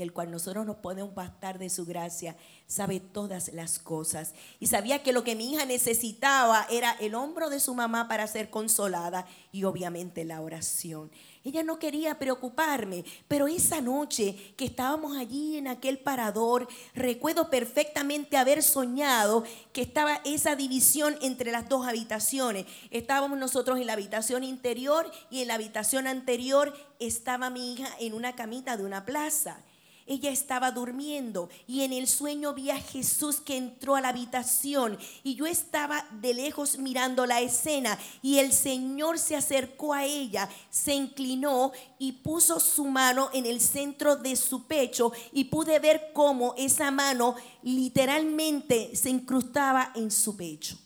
[0.00, 2.36] del cual nosotros nos podemos bastar de su gracia,
[2.66, 4.34] sabe todas las cosas.
[4.58, 8.26] Y sabía que lo que mi hija necesitaba era el hombro de su mamá para
[8.26, 11.10] ser consolada y obviamente la oración.
[11.42, 18.36] Ella no quería preocuparme, pero esa noche que estábamos allí en aquel parador, recuerdo perfectamente
[18.36, 22.66] haber soñado que estaba esa división entre las dos habitaciones.
[22.90, 28.12] Estábamos nosotros en la habitación interior y en la habitación anterior estaba mi hija en
[28.12, 29.62] una camita de una plaza
[30.10, 34.98] ella estaba durmiendo y en el sueño vi a Jesús que entró a la habitación
[35.22, 40.48] y yo estaba de lejos mirando la escena y el Señor se acercó a ella,
[40.68, 41.70] se inclinó
[42.00, 46.90] y puso su mano en el centro de su pecho y pude ver cómo esa
[46.90, 50.76] mano literalmente se incrustaba en su pecho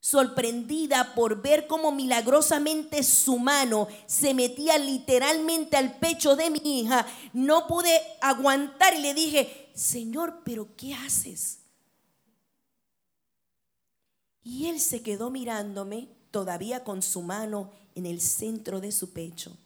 [0.00, 7.06] sorprendida por ver cómo milagrosamente su mano se metía literalmente al pecho de mi hija,
[7.34, 11.58] no pude aguantar y le dije, Señor, pero ¿qué haces?
[14.42, 19.56] Y él se quedó mirándome, todavía con su mano en el centro de su pecho.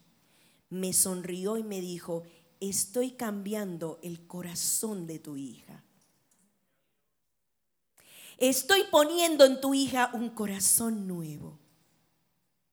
[0.69, 2.25] Me sonrió y me dijo,
[2.61, 5.85] estoy cambiando el corazón de tu hija.
[8.39, 11.59] Estoy poniendo en tu hija un corazón nuevo.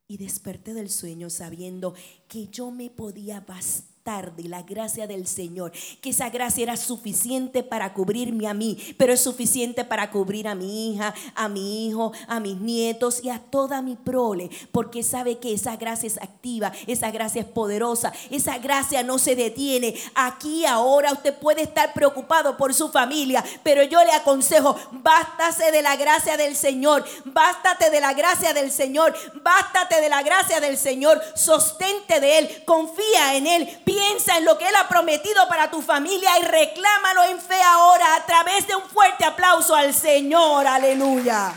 [0.08, 1.93] Y desperté del sueño sabiendo
[2.28, 7.63] que yo me podía bastar tarde la gracia del Señor, que esa gracia era suficiente
[7.63, 12.11] para cubrirme a mí, pero es suficiente para cubrir a mi hija, a mi hijo,
[12.27, 16.71] a mis nietos y a toda mi prole, porque sabe que esa gracia es activa,
[16.87, 19.95] esa gracia es poderosa, esa gracia no se detiene.
[20.15, 25.81] Aquí ahora usted puede estar preocupado por su familia, pero yo le aconsejo, bástase de
[25.81, 30.77] la gracia del Señor, bástate de la gracia del Señor, bástate de la gracia del
[30.77, 35.69] Señor, sostente de Él, confía en Él, piensa en lo que Él ha prometido para
[35.69, 40.65] tu familia y reclámalo en fe ahora a través de un fuerte aplauso al Señor.
[40.65, 41.51] Aleluya.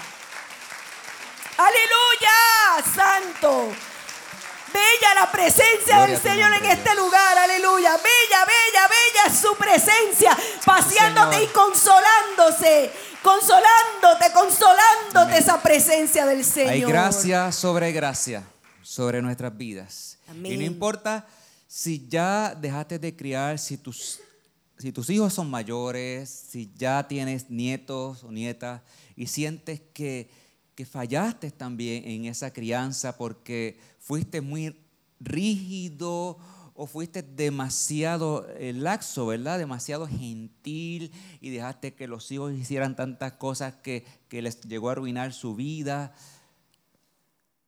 [1.57, 3.69] Aleluya, santo.
[4.73, 7.97] Bella la presencia del Señor en este lugar, aleluya.
[7.97, 12.91] Bella, bella, bella es su presencia, paseándote y consolándose,
[13.23, 16.73] consolándote, consolándote esa presencia del Señor.
[16.73, 18.43] Hay gracia sobre gracia
[18.83, 20.19] sobre nuestras vidas.
[20.43, 21.25] Y no importa
[21.75, 24.21] si ya dejaste de criar, si tus,
[25.09, 28.81] hijos son mayores, si ya tienes nietos o nietas
[29.17, 30.31] y sientes que,
[30.77, 34.77] que fallaste también en esa crianza porque fuiste muy
[35.19, 36.39] rígido
[36.75, 39.59] o fuiste demasiado eh, laxo, ¿verdad?
[39.59, 41.11] Demasiado gentil
[41.41, 45.57] y dejaste que los hijos hicieran tantas cosas que, que les llegó a arruinar su
[45.57, 46.15] vida.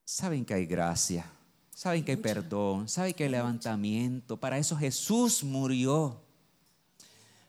[0.04, 1.28] Saben que hay gracia,
[1.76, 4.38] saben que hay perdón, saben que hay levantamiento.
[4.38, 6.22] Para eso Jesús murió.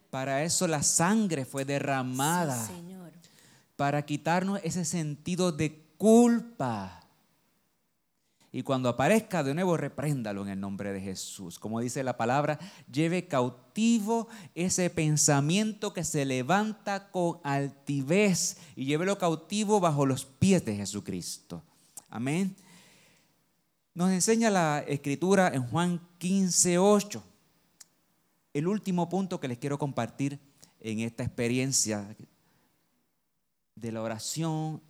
[0.09, 2.67] Para eso la sangre fue derramada.
[2.67, 3.13] Señor.
[3.77, 7.05] Para quitarnos ese sentido de culpa.
[8.51, 11.57] Y cuando aparezca de nuevo, repréndalo en el nombre de Jesús.
[11.57, 12.59] Como dice la palabra,
[12.91, 20.65] lleve cautivo ese pensamiento que se levanta con altivez y llévelo cautivo bajo los pies
[20.65, 21.63] de Jesucristo.
[22.09, 22.57] Amén.
[23.97, 27.23] Nos enseña la escritura en Juan 15, 8.
[28.53, 30.37] El último punto que les quiero compartir
[30.79, 32.15] en esta experiencia
[33.73, 34.83] de la oración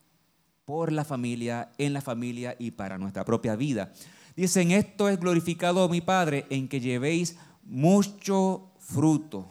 [0.66, 3.94] por la familia, en la familia y para nuestra propia vida.
[4.36, 9.50] Dicen, esto es glorificado mi Padre, en que llevéis mucho fruto,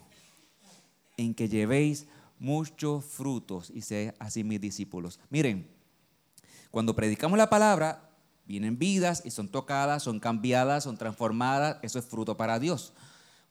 [1.17, 2.07] en que llevéis
[2.39, 5.19] muchos frutos y sé así mis discípulos.
[5.31, 5.67] Miren,
[6.71, 8.06] cuando predicamos la palabra,
[8.47, 12.93] vienen vidas y son tocadas, son cambiadas, son transformadas, eso es fruto para Dios.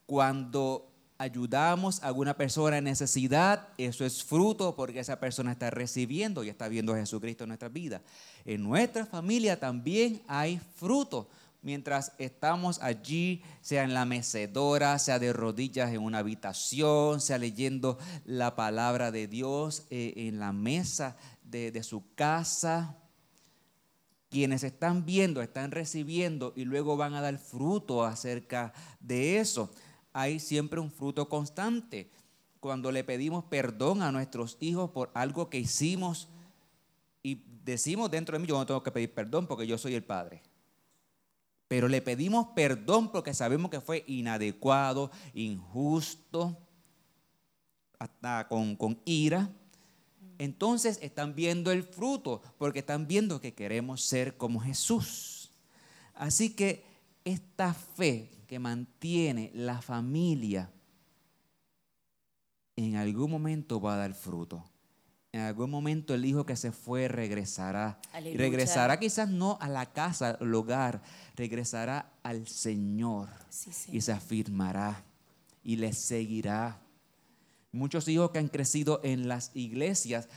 [0.05, 6.43] Cuando ayudamos a alguna persona en necesidad, eso es fruto porque esa persona está recibiendo
[6.43, 8.01] y está viendo a Jesucristo en nuestra vida.
[8.43, 11.27] En nuestra familia también hay fruto.
[11.61, 17.97] Mientras estamos allí, sea en la mecedora, sea de rodillas en una habitación, sea leyendo
[18.23, 22.95] la palabra de Dios eh, en la mesa de, de su casa,
[24.35, 29.71] quienes están viendo, están recibiendo y luego van a dar fruto acerca de eso
[30.11, 32.11] hay siempre un fruto constante.
[32.59, 36.27] Cuando le pedimos perdón a nuestros hijos por algo que hicimos
[37.23, 40.03] y decimos dentro de mí, yo no tengo que pedir perdón porque yo soy el
[40.03, 40.41] padre.
[41.69, 46.57] Pero le pedimos perdón porque sabemos que fue inadecuado, injusto,
[47.97, 49.49] hasta con, con ira.
[50.37, 55.51] Entonces están viendo el fruto porque están viendo que queremos ser como Jesús.
[56.13, 56.83] Así que
[57.23, 60.71] esta fe que mantiene la familia,
[62.75, 64.63] en algún momento va a dar fruto.
[65.31, 67.99] En algún momento el hijo que se fue regresará.
[68.13, 71.01] Regresará quizás no a la casa, al hogar,
[71.35, 73.27] regresará al Señor
[73.91, 75.03] y se afirmará
[75.61, 76.79] y le seguirá.
[77.75, 80.29] Muchos hijos que han crecido en las iglesias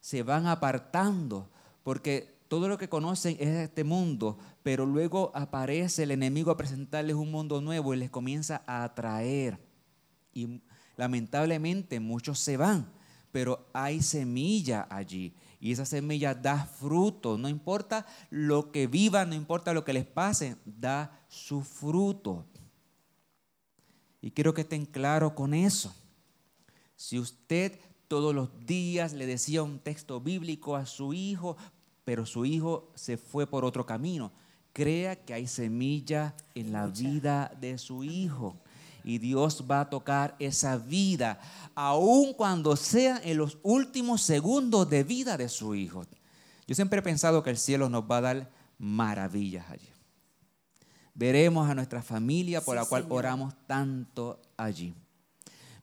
[0.00, 1.50] se van apartando
[1.82, 7.16] porque todo lo que conocen es este mundo, pero luego aparece el enemigo a presentarles
[7.16, 9.58] un mundo nuevo y les comienza a atraer.
[10.32, 10.62] Y
[10.96, 12.90] lamentablemente muchos se van,
[13.30, 15.34] pero hay semilla allí.
[15.60, 17.36] Y esa semilla da fruto.
[17.36, 22.46] No importa lo que vivan, no importa lo que les pase, da su fruto.
[24.22, 25.94] Y quiero que estén claros con eso.
[26.96, 27.78] Si usted
[28.08, 31.56] todos los días le decía un texto bíblico a su hijo,
[32.04, 34.32] pero su hijo se fue por otro camino.
[34.72, 38.56] Crea que hay semilla en la vida de su hijo.
[39.02, 41.40] Y Dios va a tocar esa vida,
[41.76, 46.04] aun cuando sea en los últimos segundos de vida de su hijo.
[46.66, 49.88] Yo siempre he pensado que el cielo nos va a dar maravillas allí.
[51.14, 54.92] Veremos a nuestra familia por la cual oramos tanto allí.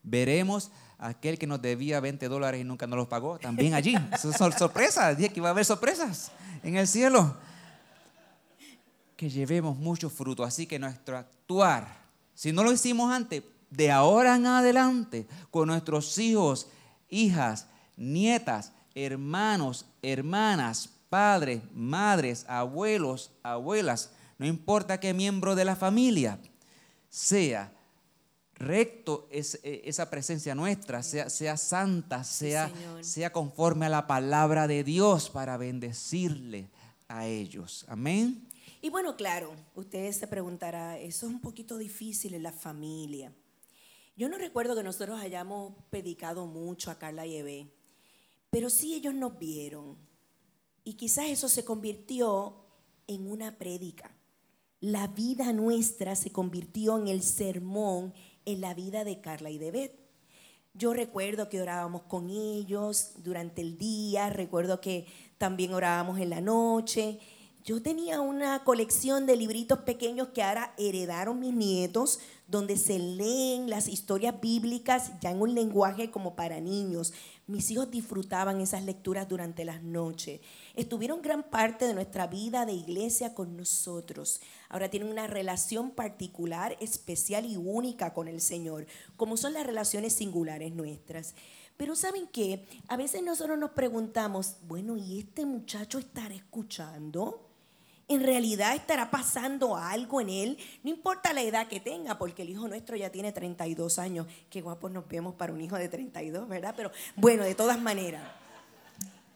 [0.04, 3.95] Veremos aquel que nos debía 20 dólares y nunca nos los pagó, también allí.
[4.22, 6.32] son sorpresas, dije que iba a haber sorpresas
[6.64, 7.36] en el cielo.
[9.16, 14.36] Que llevemos mucho fruto, así que nuestro actuar Si no lo hicimos antes, de ahora
[14.36, 16.68] en adelante, con nuestros hijos,
[17.10, 26.39] hijas, nietas, hermanos, hermanas, padres, madres, abuelos, abuelas, no importa qué miembro de la familia
[27.14, 27.72] sea,
[28.64, 34.68] recto es, eh, esa presencia nuestra, sea, sea santa, sea, sea conforme a la palabra
[34.68, 36.70] de Dios para bendecirle
[37.07, 37.86] a ellos.
[37.88, 38.47] Amén.
[38.82, 43.34] Y bueno, claro, ustedes se preguntará, eso es un poquito difícil en la familia.
[44.16, 47.74] Yo no recuerdo que nosotros hayamos predicado mucho a Carla y Eve,
[48.49, 49.97] pero sí ellos nos vieron.
[50.84, 52.57] Y quizás eso se convirtió
[53.07, 54.16] en una prédica.
[54.82, 58.14] La vida nuestra se convirtió en el sermón
[58.46, 60.00] en la vida de Carla y de Beth.
[60.74, 65.06] Yo recuerdo que orábamos con ellos durante el día, recuerdo que
[65.38, 67.20] también orábamos en la noche.
[67.64, 73.70] Yo tenía una colección de libritos pequeños que ahora heredaron mis nietos, donde se leen
[73.70, 77.14] las historias bíblicas ya en un lenguaje como para niños.
[77.46, 80.39] Mis hijos disfrutaban esas lecturas durante las noches.
[80.76, 84.39] Estuvieron gran parte de nuestra vida de iglesia con nosotros.
[84.70, 88.88] Ahora tienen una relación particular, especial y única con el Señor,
[89.18, 91.36] como son las relaciones singulares nuestras.
[91.76, 92.66] Pero ¿saben qué?
[92.88, 97.53] A veces nosotros nos preguntamos, bueno, ¿y este muchacho estará escuchando?
[98.14, 100.57] ¿En realidad estará pasando algo en él?
[100.84, 104.28] No importa la edad que tenga, porque el hijo nuestro ya tiene 32 años.
[104.51, 106.76] Qué guapos nos vemos para un hijo de 32, ¿verdad?
[106.78, 108.22] Pero bueno, de todas maneras.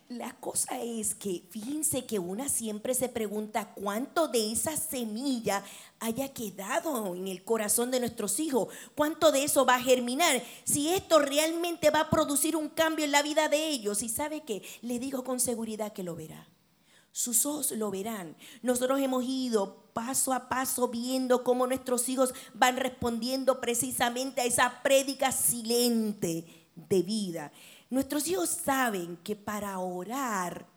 [0.10, 5.64] La cosa es que fíjense que una siempre se pregunta cuánto de esa semilla
[6.00, 10.90] haya quedado en el corazón de nuestros hijos, cuánto de eso va a germinar, si
[10.90, 14.04] esto realmente va a producir un cambio en la vida de ellos.
[14.04, 16.48] Y sabe que le digo con seguridad que lo verá.
[17.18, 18.38] Sus ojos lo verán.
[18.62, 24.84] Nosotros hemos ido paso a paso viendo cómo nuestros hijos van respondiendo precisamente a esa
[24.84, 26.46] prédica silente
[26.76, 27.52] de vida.
[27.90, 30.68] Nuestros hijos saben que para orar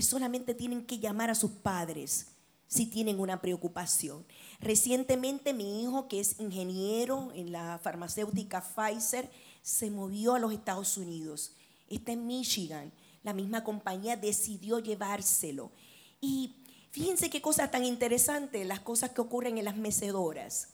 [0.00, 2.28] solamente tienen que llamar a sus padres
[2.66, 4.24] si tienen una preocupación.
[4.60, 10.96] Recientemente mi hijo, que es ingeniero en la farmacéutica Pfizer, se movió a los Estados
[10.96, 11.52] Unidos.
[11.90, 12.90] Está en Michigan.
[13.28, 15.70] La misma compañía decidió llevárselo.
[16.18, 16.54] Y
[16.92, 20.68] fíjense qué cosa tan interesante, las cosas que ocurren en las mecedoras.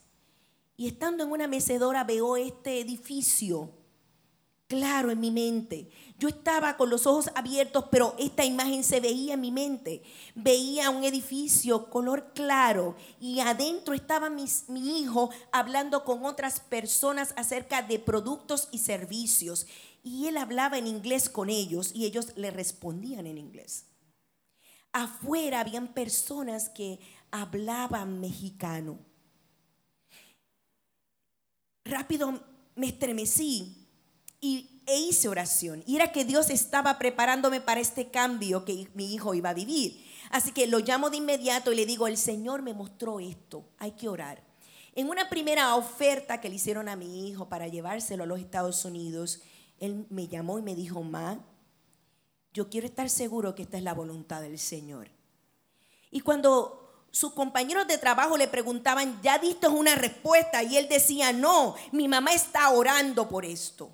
[0.77, 3.73] Y estando en una mecedora veo este edificio
[4.69, 5.91] claro en mi mente.
[6.17, 10.05] Yo estaba con los ojos abiertos, pero esta imagen se veía en mi mente.
[10.37, 17.83] Veía un edificio color claro y adentro estaba mi hijo hablando con otras personas acerca
[17.83, 19.67] de productos y servicios.
[20.05, 23.87] Y él hablaba en inglés con ellos y ellos le respondían en inglés.
[24.93, 27.01] Afuera habían personas que
[27.31, 28.99] hablaban mexicano.
[31.85, 32.41] Rápido
[32.77, 33.89] me estremecí
[34.41, 35.83] y, e hice oración.
[35.87, 40.05] Y era que Dios estaba preparándome para este cambio que mi hijo iba a vivir.
[40.31, 43.93] Así que lo llamo de inmediato y le digo, el Señor me mostró esto, hay
[43.93, 44.43] que orar.
[44.95, 48.85] En una primera oferta que le hicieron a mi hijo para llevárselo a los Estados
[48.85, 49.41] Unidos,
[49.81, 51.39] él me llamó y me dijo, Ma,
[52.53, 55.09] yo quiero estar seguro que esta es la voluntad del Señor.
[56.11, 60.63] Y cuando sus compañeros de trabajo le preguntaban, ¿ya diste una respuesta?
[60.63, 63.91] Y él decía, no, mi mamá está orando por esto.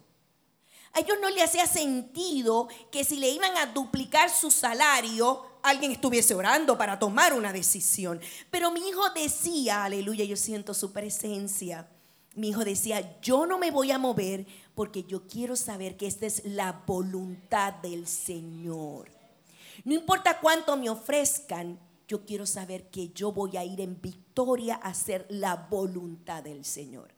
[0.93, 5.93] A ellos no le hacía sentido que si le iban a duplicar su salario, alguien
[5.93, 8.21] estuviese orando para tomar una decisión.
[8.51, 11.89] Pero mi hijo decía, aleluya, yo siento su presencia.
[12.35, 14.47] Mi hijo decía, yo no me voy a mover
[14.81, 19.11] porque yo quiero saber que esta es la voluntad del Señor.
[19.85, 21.79] No importa cuánto me ofrezcan,
[22.09, 26.65] yo quiero saber que yo voy a ir en victoria a hacer la voluntad del
[26.65, 27.13] Señor.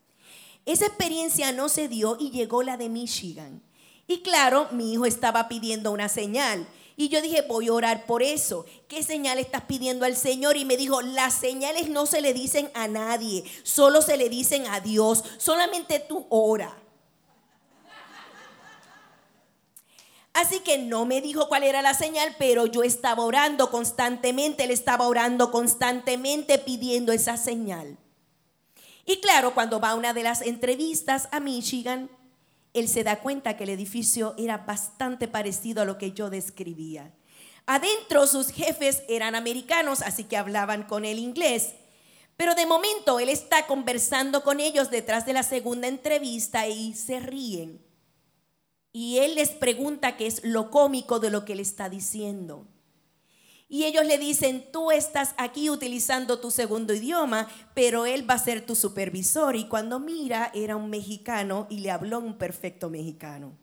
[0.66, 3.62] Esa experiencia no se dio y llegó la de Michigan.
[4.08, 6.66] Y claro, mi hijo estaba pidiendo una señal.
[6.96, 8.66] Y yo dije, voy a orar por eso.
[8.88, 10.56] ¿Qué señal estás pidiendo al Señor?
[10.56, 14.66] Y me dijo, las señales no se le dicen a nadie, solo se le dicen
[14.66, 15.22] a Dios.
[15.38, 16.82] Solamente tú ora.
[20.35, 24.70] Así que no me dijo cuál era la señal, pero yo estaba orando constantemente, él
[24.70, 27.99] estaba orando constantemente pidiendo esa señal.
[29.05, 32.09] Y claro, cuando va a una de las entrevistas a Michigan,
[32.72, 37.12] él se da cuenta que el edificio era bastante parecido a lo que yo describía.
[37.66, 41.74] Adentro sus jefes eran americanos, así que hablaban con el inglés.
[42.37, 47.20] Pero de momento él está conversando con ellos detrás de la segunda entrevista y se
[47.20, 47.82] ríen.
[48.93, 52.66] Y él les pregunta qué es lo cómico de lo que él está diciendo.
[53.72, 58.38] Y ellos le dicen, tú estás aquí utilizando tu segundo idioma, pero él va a
[58.38, 59.57] ser tu supervisor.
[59.57, 63.57] Y cuando mira, era un mexicano y le habló un perfecto mexicano.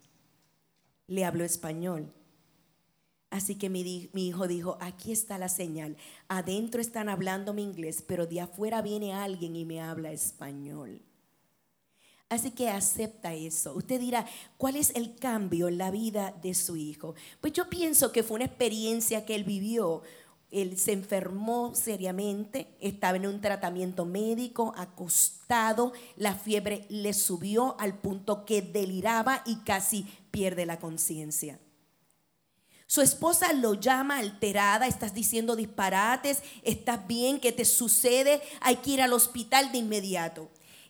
[1.05, 2.11] Le habló español.
[3.29, 5.95] Así que mi, hijo dijo, aquí está la señal.
[6.27, 11.03] Adentro están hablando mi inglés, pero de afuera viene alguien y me habla español.
[12.29, 13.73] Así que acepta eso.
[13.73, 14.25] Usted dirá,
[14.57, 17.15] ¿cuál es el cambio en la vida de su hijo?
[17.41, 20.03] Pues yo pienso que fue una experiencia que él vivió.
[20.51, 27.97] Él se enfermó seriamente, estaba en un tratamiento médico, acostado, la fiebre le subió al
[27.97, 31.59] punto que deliraba y casi pierde la conciencia.
[32.85, 38.41] Su esposa lo llama alterada, estás diciendo disparates, estás bien, ¿qué te sucede?
[38.61, 40.49] Hay que ir al hospital de inmediato.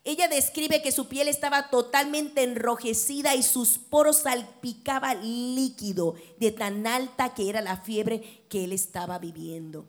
[0.09, 6.87] Ella describe que su piel estaba totalmente enrojecida y sus poros salpicaba líquido de tan
[6.87, 9.85] alta que era la fiebre que él estaba viviendo.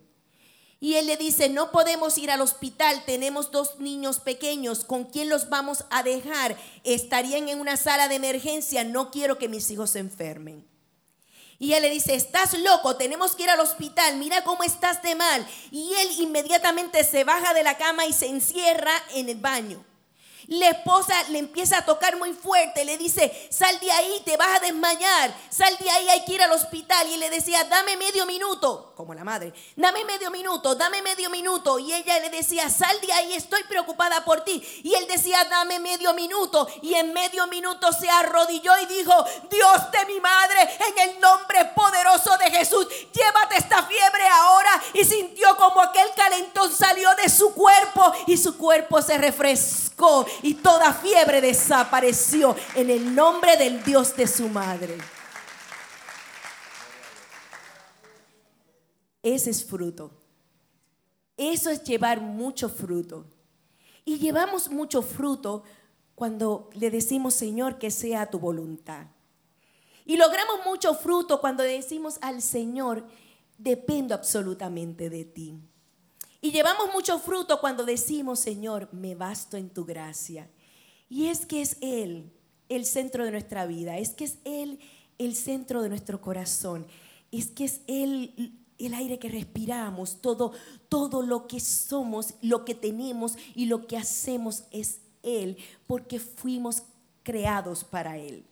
[0.79, 5.27] Y él le dice, no podemos ir al hospital, tenemos dos niños pequeños, ¿con quién
[5.27, 6.55] los vamos a dejar?
[6.83, 10.67] Estarían en una sala de emergencia, no quiero que mis hijos se enfermen.
[11.57, 15.15] Y ella le dice, estás loco, tenemos que ir al hospital, mira cómo estás de
[15.15, 15.47] mal.
[15.71, 19.83] Y él inmediatamente se baja de la cama y se encierra en el baño.
[20.47, 24.57] La esposa le empieza a tocar muy fuerte, le dice, sal de ahí, te vas
[24.57, 27.07] a desmayar, sal de ahí, hay que ir al hospital.
[27.07, 31.79] Y le decía, dame medio minuto, como la madre, dame medio minuto, dame medio minuto.
[31.79, 34.61] Y ella le decía, sal de ahí, estoy preocupada por ti.
[34.83, 36.67] Y él decía, dame medio minuto.
[36.81, 39.13] Y en medio minuto se arrodilló y dijo,
[39.49, 44.81] Dios de mi madre, en el nombre poderoso de Jesús, llévate esta fiebre ahora.
[44.93, 50.55] Y sintió como aquel calentón salió de su cuerpo y su cuerpo se refrescó y
[50.55, 54.97] toda fiebre desapareció en el nombre del Dios de su madre.
[59.23, 60.11] Ese es fruto.
[61.37, 63.25] Eso es llevar mucho fruto.
[64.05, 65.63] Y llevamos mucho fruto
[66.15, 69.07] cuando le decimos, Señor, que sea tu voluntad.
[70.05, 73.05] Y logramos mucho fruto cuando decimos al Señor,
[73.57, 75.59] dependo absolutamente de ti.
[76.41, 80.49] Y llevamos mucho fruto cuando decimos, Señor, me basto en tu gracia.
[81.07, 82.31] Y es que es Él
[82.67, 84.79] el centro de nuestra vida, es que es Él
[85.19, 86.87] el centro de nuestro corazón,
[87.31, 90.53] es que es Él el aire que respiramos, todo,
[90.89, 96.83] todo lo que somos, lo que tenemos y lo que hacemos es Él, porque fuimos
[97.23, 98.45] creados para Él.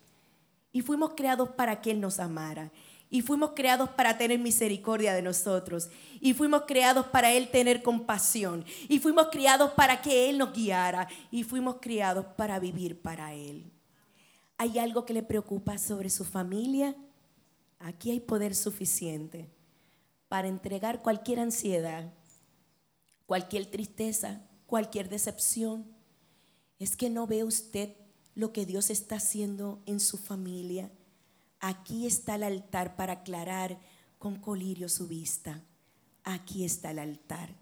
[0.71, 2.71] Y fuimos creados para que Él nos amara.
[3.11, 5.89] Y fuimos creados para tener misericordia de nosotros.
[6.21, 8.63] Y fuimos creados para Él tener compasión.
[8.87, 11.07] Y fuimos criados para que Él nos guiara.
[11.31, 13.71] Y fuimos criados para vivir para Él.
[14.57, 16.95] ¿Hay algo que le preocupa sobre su familia?
[17.79, 19.49] Aquí hay poder suficiente
[20.27, 22.13] para entregar cualquier ansiedad,
[23.25, 25.87] cualquier tristeza, cualquier decepción.
[26.77, 27.95] Es que no ve usted
[28.35, 30.91] lo que Dios está haciendo en su familia
[31.59, 33.79] Aquí está el altar para aclarar
[34.17, 35.63] con colirio su vista.
[36.23, 37.55] Aquí está el altar.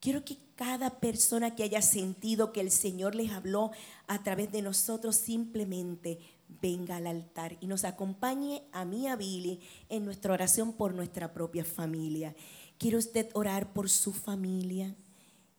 [0.00, 3.70] Quiero que cada persona que haya sentido que el Señor les habló
[4.06, 6.18] a través de nosotros simplemente
[6.60, 11.32] venga al altar y nos acompañe a mí, a Billy, en nuestra oración por nuestra
[11.32, 12.36] propia familia.
[12.78, 14.94] ¿Quiere usted orar por su familia?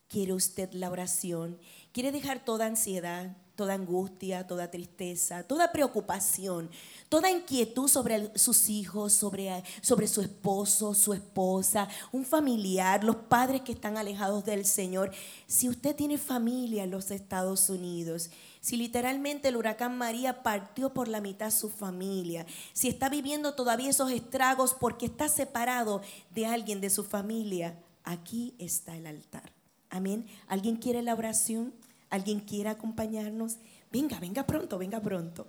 [0.07, 1.57] ¿Quiere usted la oración?
[1.91, 6.69] ¿Quiere dejar toda ansiedad, toda angustia, toda tristeza, toda preocupación,
[7.09, 13.61] toda inquietud sobre sus hijos, sobre, sobre su esposo, su esposa, un familiar, los padres
[13.61, 15.11] que están alejados del Señor.
[15.47, 18.29] Si usted tiene familia en los Estados Unidos,
[18.61, 23.91] si literalmente el huracán María partió por la mitad su familia, si está viviendo todavía
[23.91, 26.01] esos estragos porque está separado
[26.31, 29.51] de alguien de su familia, aquí está el altar.
[29.91, 30.25] Amén.
[30.47, 31.73] ¿Alguien quiere la oración?
[32.15, 33.57] ¿Alguien quiere acompañarnos?
[33.91, 35.47] Venga, venga pronto, venga pronto.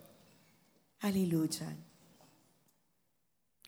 [0.99, 1.77] Aleluya.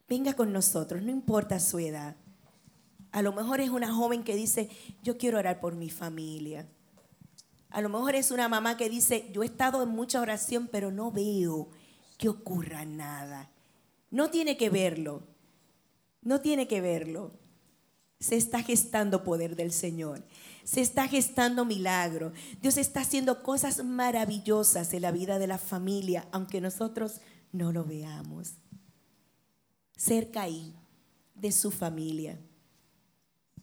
[0.08, 2.16] Venga con nosotros, no importa su edad.
[3.12, 4.68] A lo mejor es una joven que dice,
[5.00, 6.66] yo quiero orar por mi familia.
[7.70, 10.90] A lo mejor es una mamá que dice, yo he estado en mucha oración, pero
[10.90, 11.68] no veo
[12.16, 13.48] que ocurra nada.
[14.10, 15.22] No tiene que verlo.
[16.22, 17.30] No tiene que verlo.
[18.18, 20.24] Se está gestando poder del Señor
[20.68, 22.34] se está gestando milagro.
[22.60, 27.86] Dios está haciendo cosas maravillosas en la vida de la familia, aunque nosotros no lo
[27.86, 28.52] veamos.
[29.96, 30.74] Cerca ahí
[31.34, 32.38] de su familia.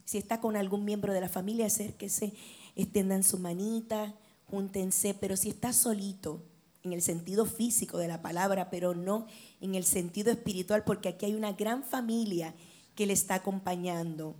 [0.04, 2.34] Si está con algún miembro de la familia, acérquese,
[2.76, 6.42] extiendan su manita, júntense, pero si está solito,
[6.82, 9.28] en el sentido físico de la palabra, pero no
[9.62, 12.56] en el sentido espiritual, porque aquí hay una gran familia
[12.96, 14.36] que le está acompañando,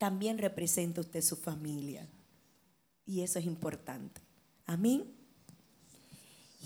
[0.00, 2.08] también representa usted su familia.
[3.04, 4.22] Y eso es importante.
[4.64, 5.04] Amén.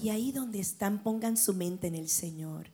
[0.01, 2.71] Y ahí donde están, pongan su mente en el Señor.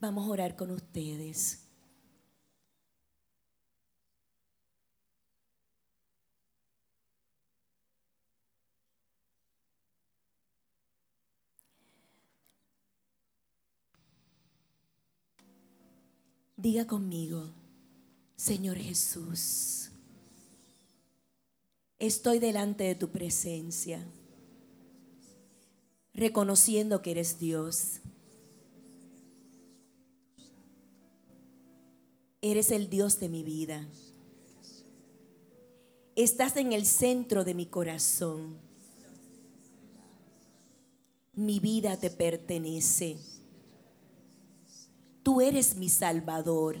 [0.00, 1.61] Vamos a orar con ustedes.
[16.62, 17.50] Diga conmigo,
[18.36, 19.90] Señor Jesús,
[21.98, 24.06] estoy delante de tu presencia,
[26.14, 28.00] reconociendo que eres Dios.
[32.40, 33.88] Eres el Dios de mi vida.
[36.14, 38.56] Estás en el centro de mi corazón.
[41.32, 43.31] Mi vida te pertenece.
[45.22, 46.76] Tú eres mi Salvador.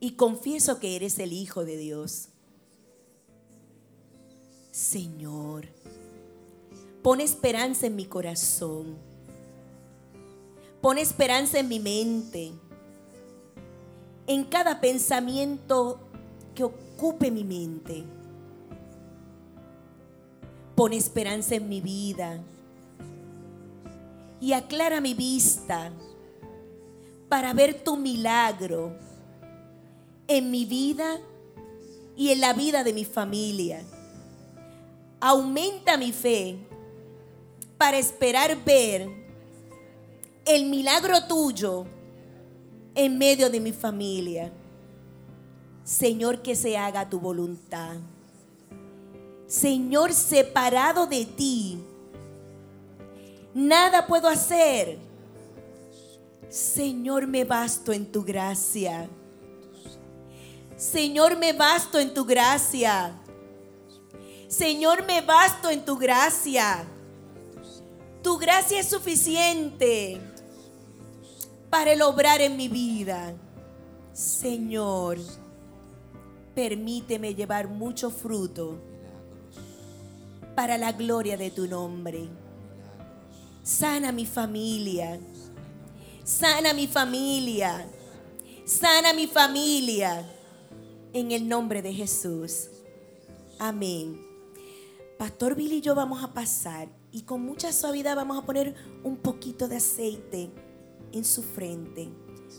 [0.00, 2.28] Y confieso que eres el Hijo de Dios.
[4.70, 5.68] Señor,
[7.02, 8.96] pon esperanza en mi corazón.
[10.80, 12.52] Pon esperanza en mi mente.
[14.26, 16.00] En cada pensamiento
[16.54, 18.02] que ocupe mi mente.
[20.74, 22.40] Pon esperanza en mi vida.
[24.40, 25.92] Y aclara mi vista
[27.32, 28.94] para ver tu milagro
[30.28, 31.18] en mi vida
[32.14, 33.82] y en la vida de mi familia.
[35.18, 36.58] Aumenta mi fe
[37.78, 39.08] para esperar ver
[40.44, 41.86] el milagro tuyo
[42.94, 44.52] en medio de mi familia.
[45.84, 47.96] Señor, que se haga tu voluntad.
[49.46, 51.82] Señor, separado de ti,
[53.54, 55.11] nada puedo hacer
[56.52, 59.08] Señor, me basto en tu gracia.
[60.76, 63.18] Señor, me basto en tu gracia.
[64.48, 66.84] Señor, me basto en tu gracia.
[68.22, 70.20] Tu gracia es suficiente
[71.70, 73.34] para el obrar en mi vida.
[74.12, 75.20] Señor,
[76.54, 78.78] permíteme llevar mucho fruto
[80.54, 82.28] para la gloria de tu nombre.
[83.62, 85.18] Sana mi familia
[86.24, 87.84] Sana mi familia.
[88.64, 90.24] Sana mi familia.
[91.12, 92.68] En el nombre de Jesús.
[93.58, 94.24] Amén.
[95.18, 99.16] Pastor Billy y yo vamos a pasar y con mucha suavidad vamos a poner un
[99.16, 100.50] poquito de aceite
[101.12, 102.08] en su frente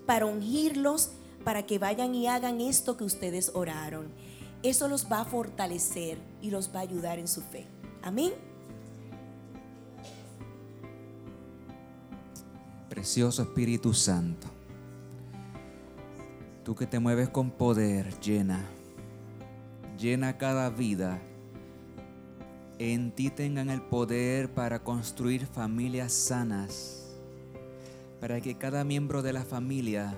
[0.06, 1.12] para ungirlos,
[1.46, 4.12] para que vayan y hagan esto que ustedes oraron.
[4.62, 7.66] Eso los va a fortalecer y los va a ayudar en su fe.
[8.02, 8.34] Amén.
[12.94, 14.48] Precioso Espíritu Santo,
[16.64, 18.64] tú que te mueves con poder, llena,
[19.98, 21.20] llena cada vida.
[22.78, 27.18] En ti tengan el poder para construir familias sanas,
[28.22, 30.16] para que cada miembro de la familia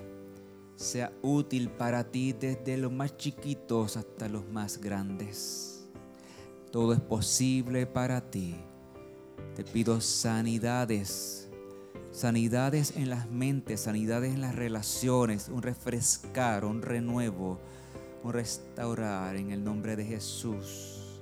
[0.74, 5.88] sea útil para ti desde los más chiquitos hasta los más grandes.
[6.70, 8.54] Todo es posible para ti.
[9.54, 11.45] Te pido sanidades
[12.16, 17.60] sanidades en las mentes, sanidades en las relaciones, un refrescar, un renuevo,
[18.22, 21.20] un restaurar en el nombre de Jesús.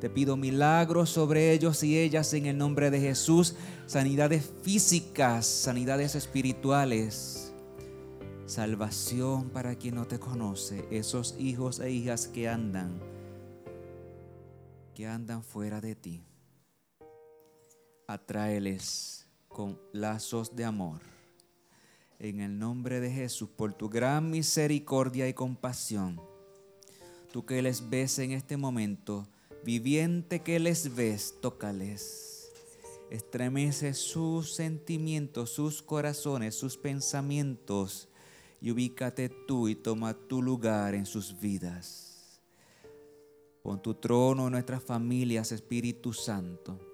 [0.00, 3.54] Te pido milagros sobre ellos y ellas en el nombre de Jesús,
[3.86, 7.52] sanidades físicas, sanidades espirituales,
[8.46, 12.98] salvación para quien no te conoce, esos hijos e hijas que andan,
[14.92, 16.24] que andan fuera de ti.
[18.08, 19.21] Atráeles
[19.52, 21.00] con lazos de amor.
[22.18, 26.20] En el nombre de Jesús, por tu gran misericordia y compasión,
[27.32, 29.26] tú que les ves en este momento,
[29.64, 32.50] viviente que les ves, tócales.
[33.10, 38.08] Estremece sus sentimientos, sus corazones, sus pensamientos
[38.60, 42.40] y ubícate tú y toma tu lugar en sus vidas.
[43.62, 46.91] Pon tu trono en nuestras familias, Espíritu Santo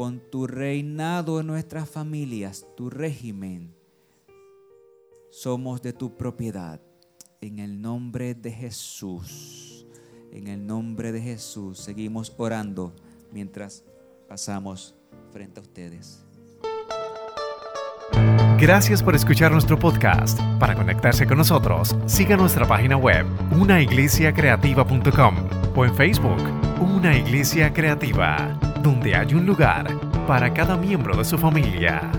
[0.00, 3.74] Pon tu reinado en nuestras familias, tu régimen.
[5.30, 6.80] Somos de tu propiedad.
[7.42, 9.86] En el nombre de Jesús.
[10.32, 11.80] En el nombre de Jesús.
[11.80, 12.94] Seguimos orando
[13.30, 13.84] mientras
[14.26, 14.94] pasamos
[15.34, 16.24] frente a ustedes.
[18.58, 20.40] Gracias por escuchar nuestro podcast.
[20.58, 25.36] Para conectarse con nosotros, siga nuestra página web, unaiglesiacreativa.com
[25.76, 26.40] o en Facebook,
[26.80, 29.86] Una Iglesia Creativa donde hay un lugar
[30.26, 32.10] para cada miembro de su familia.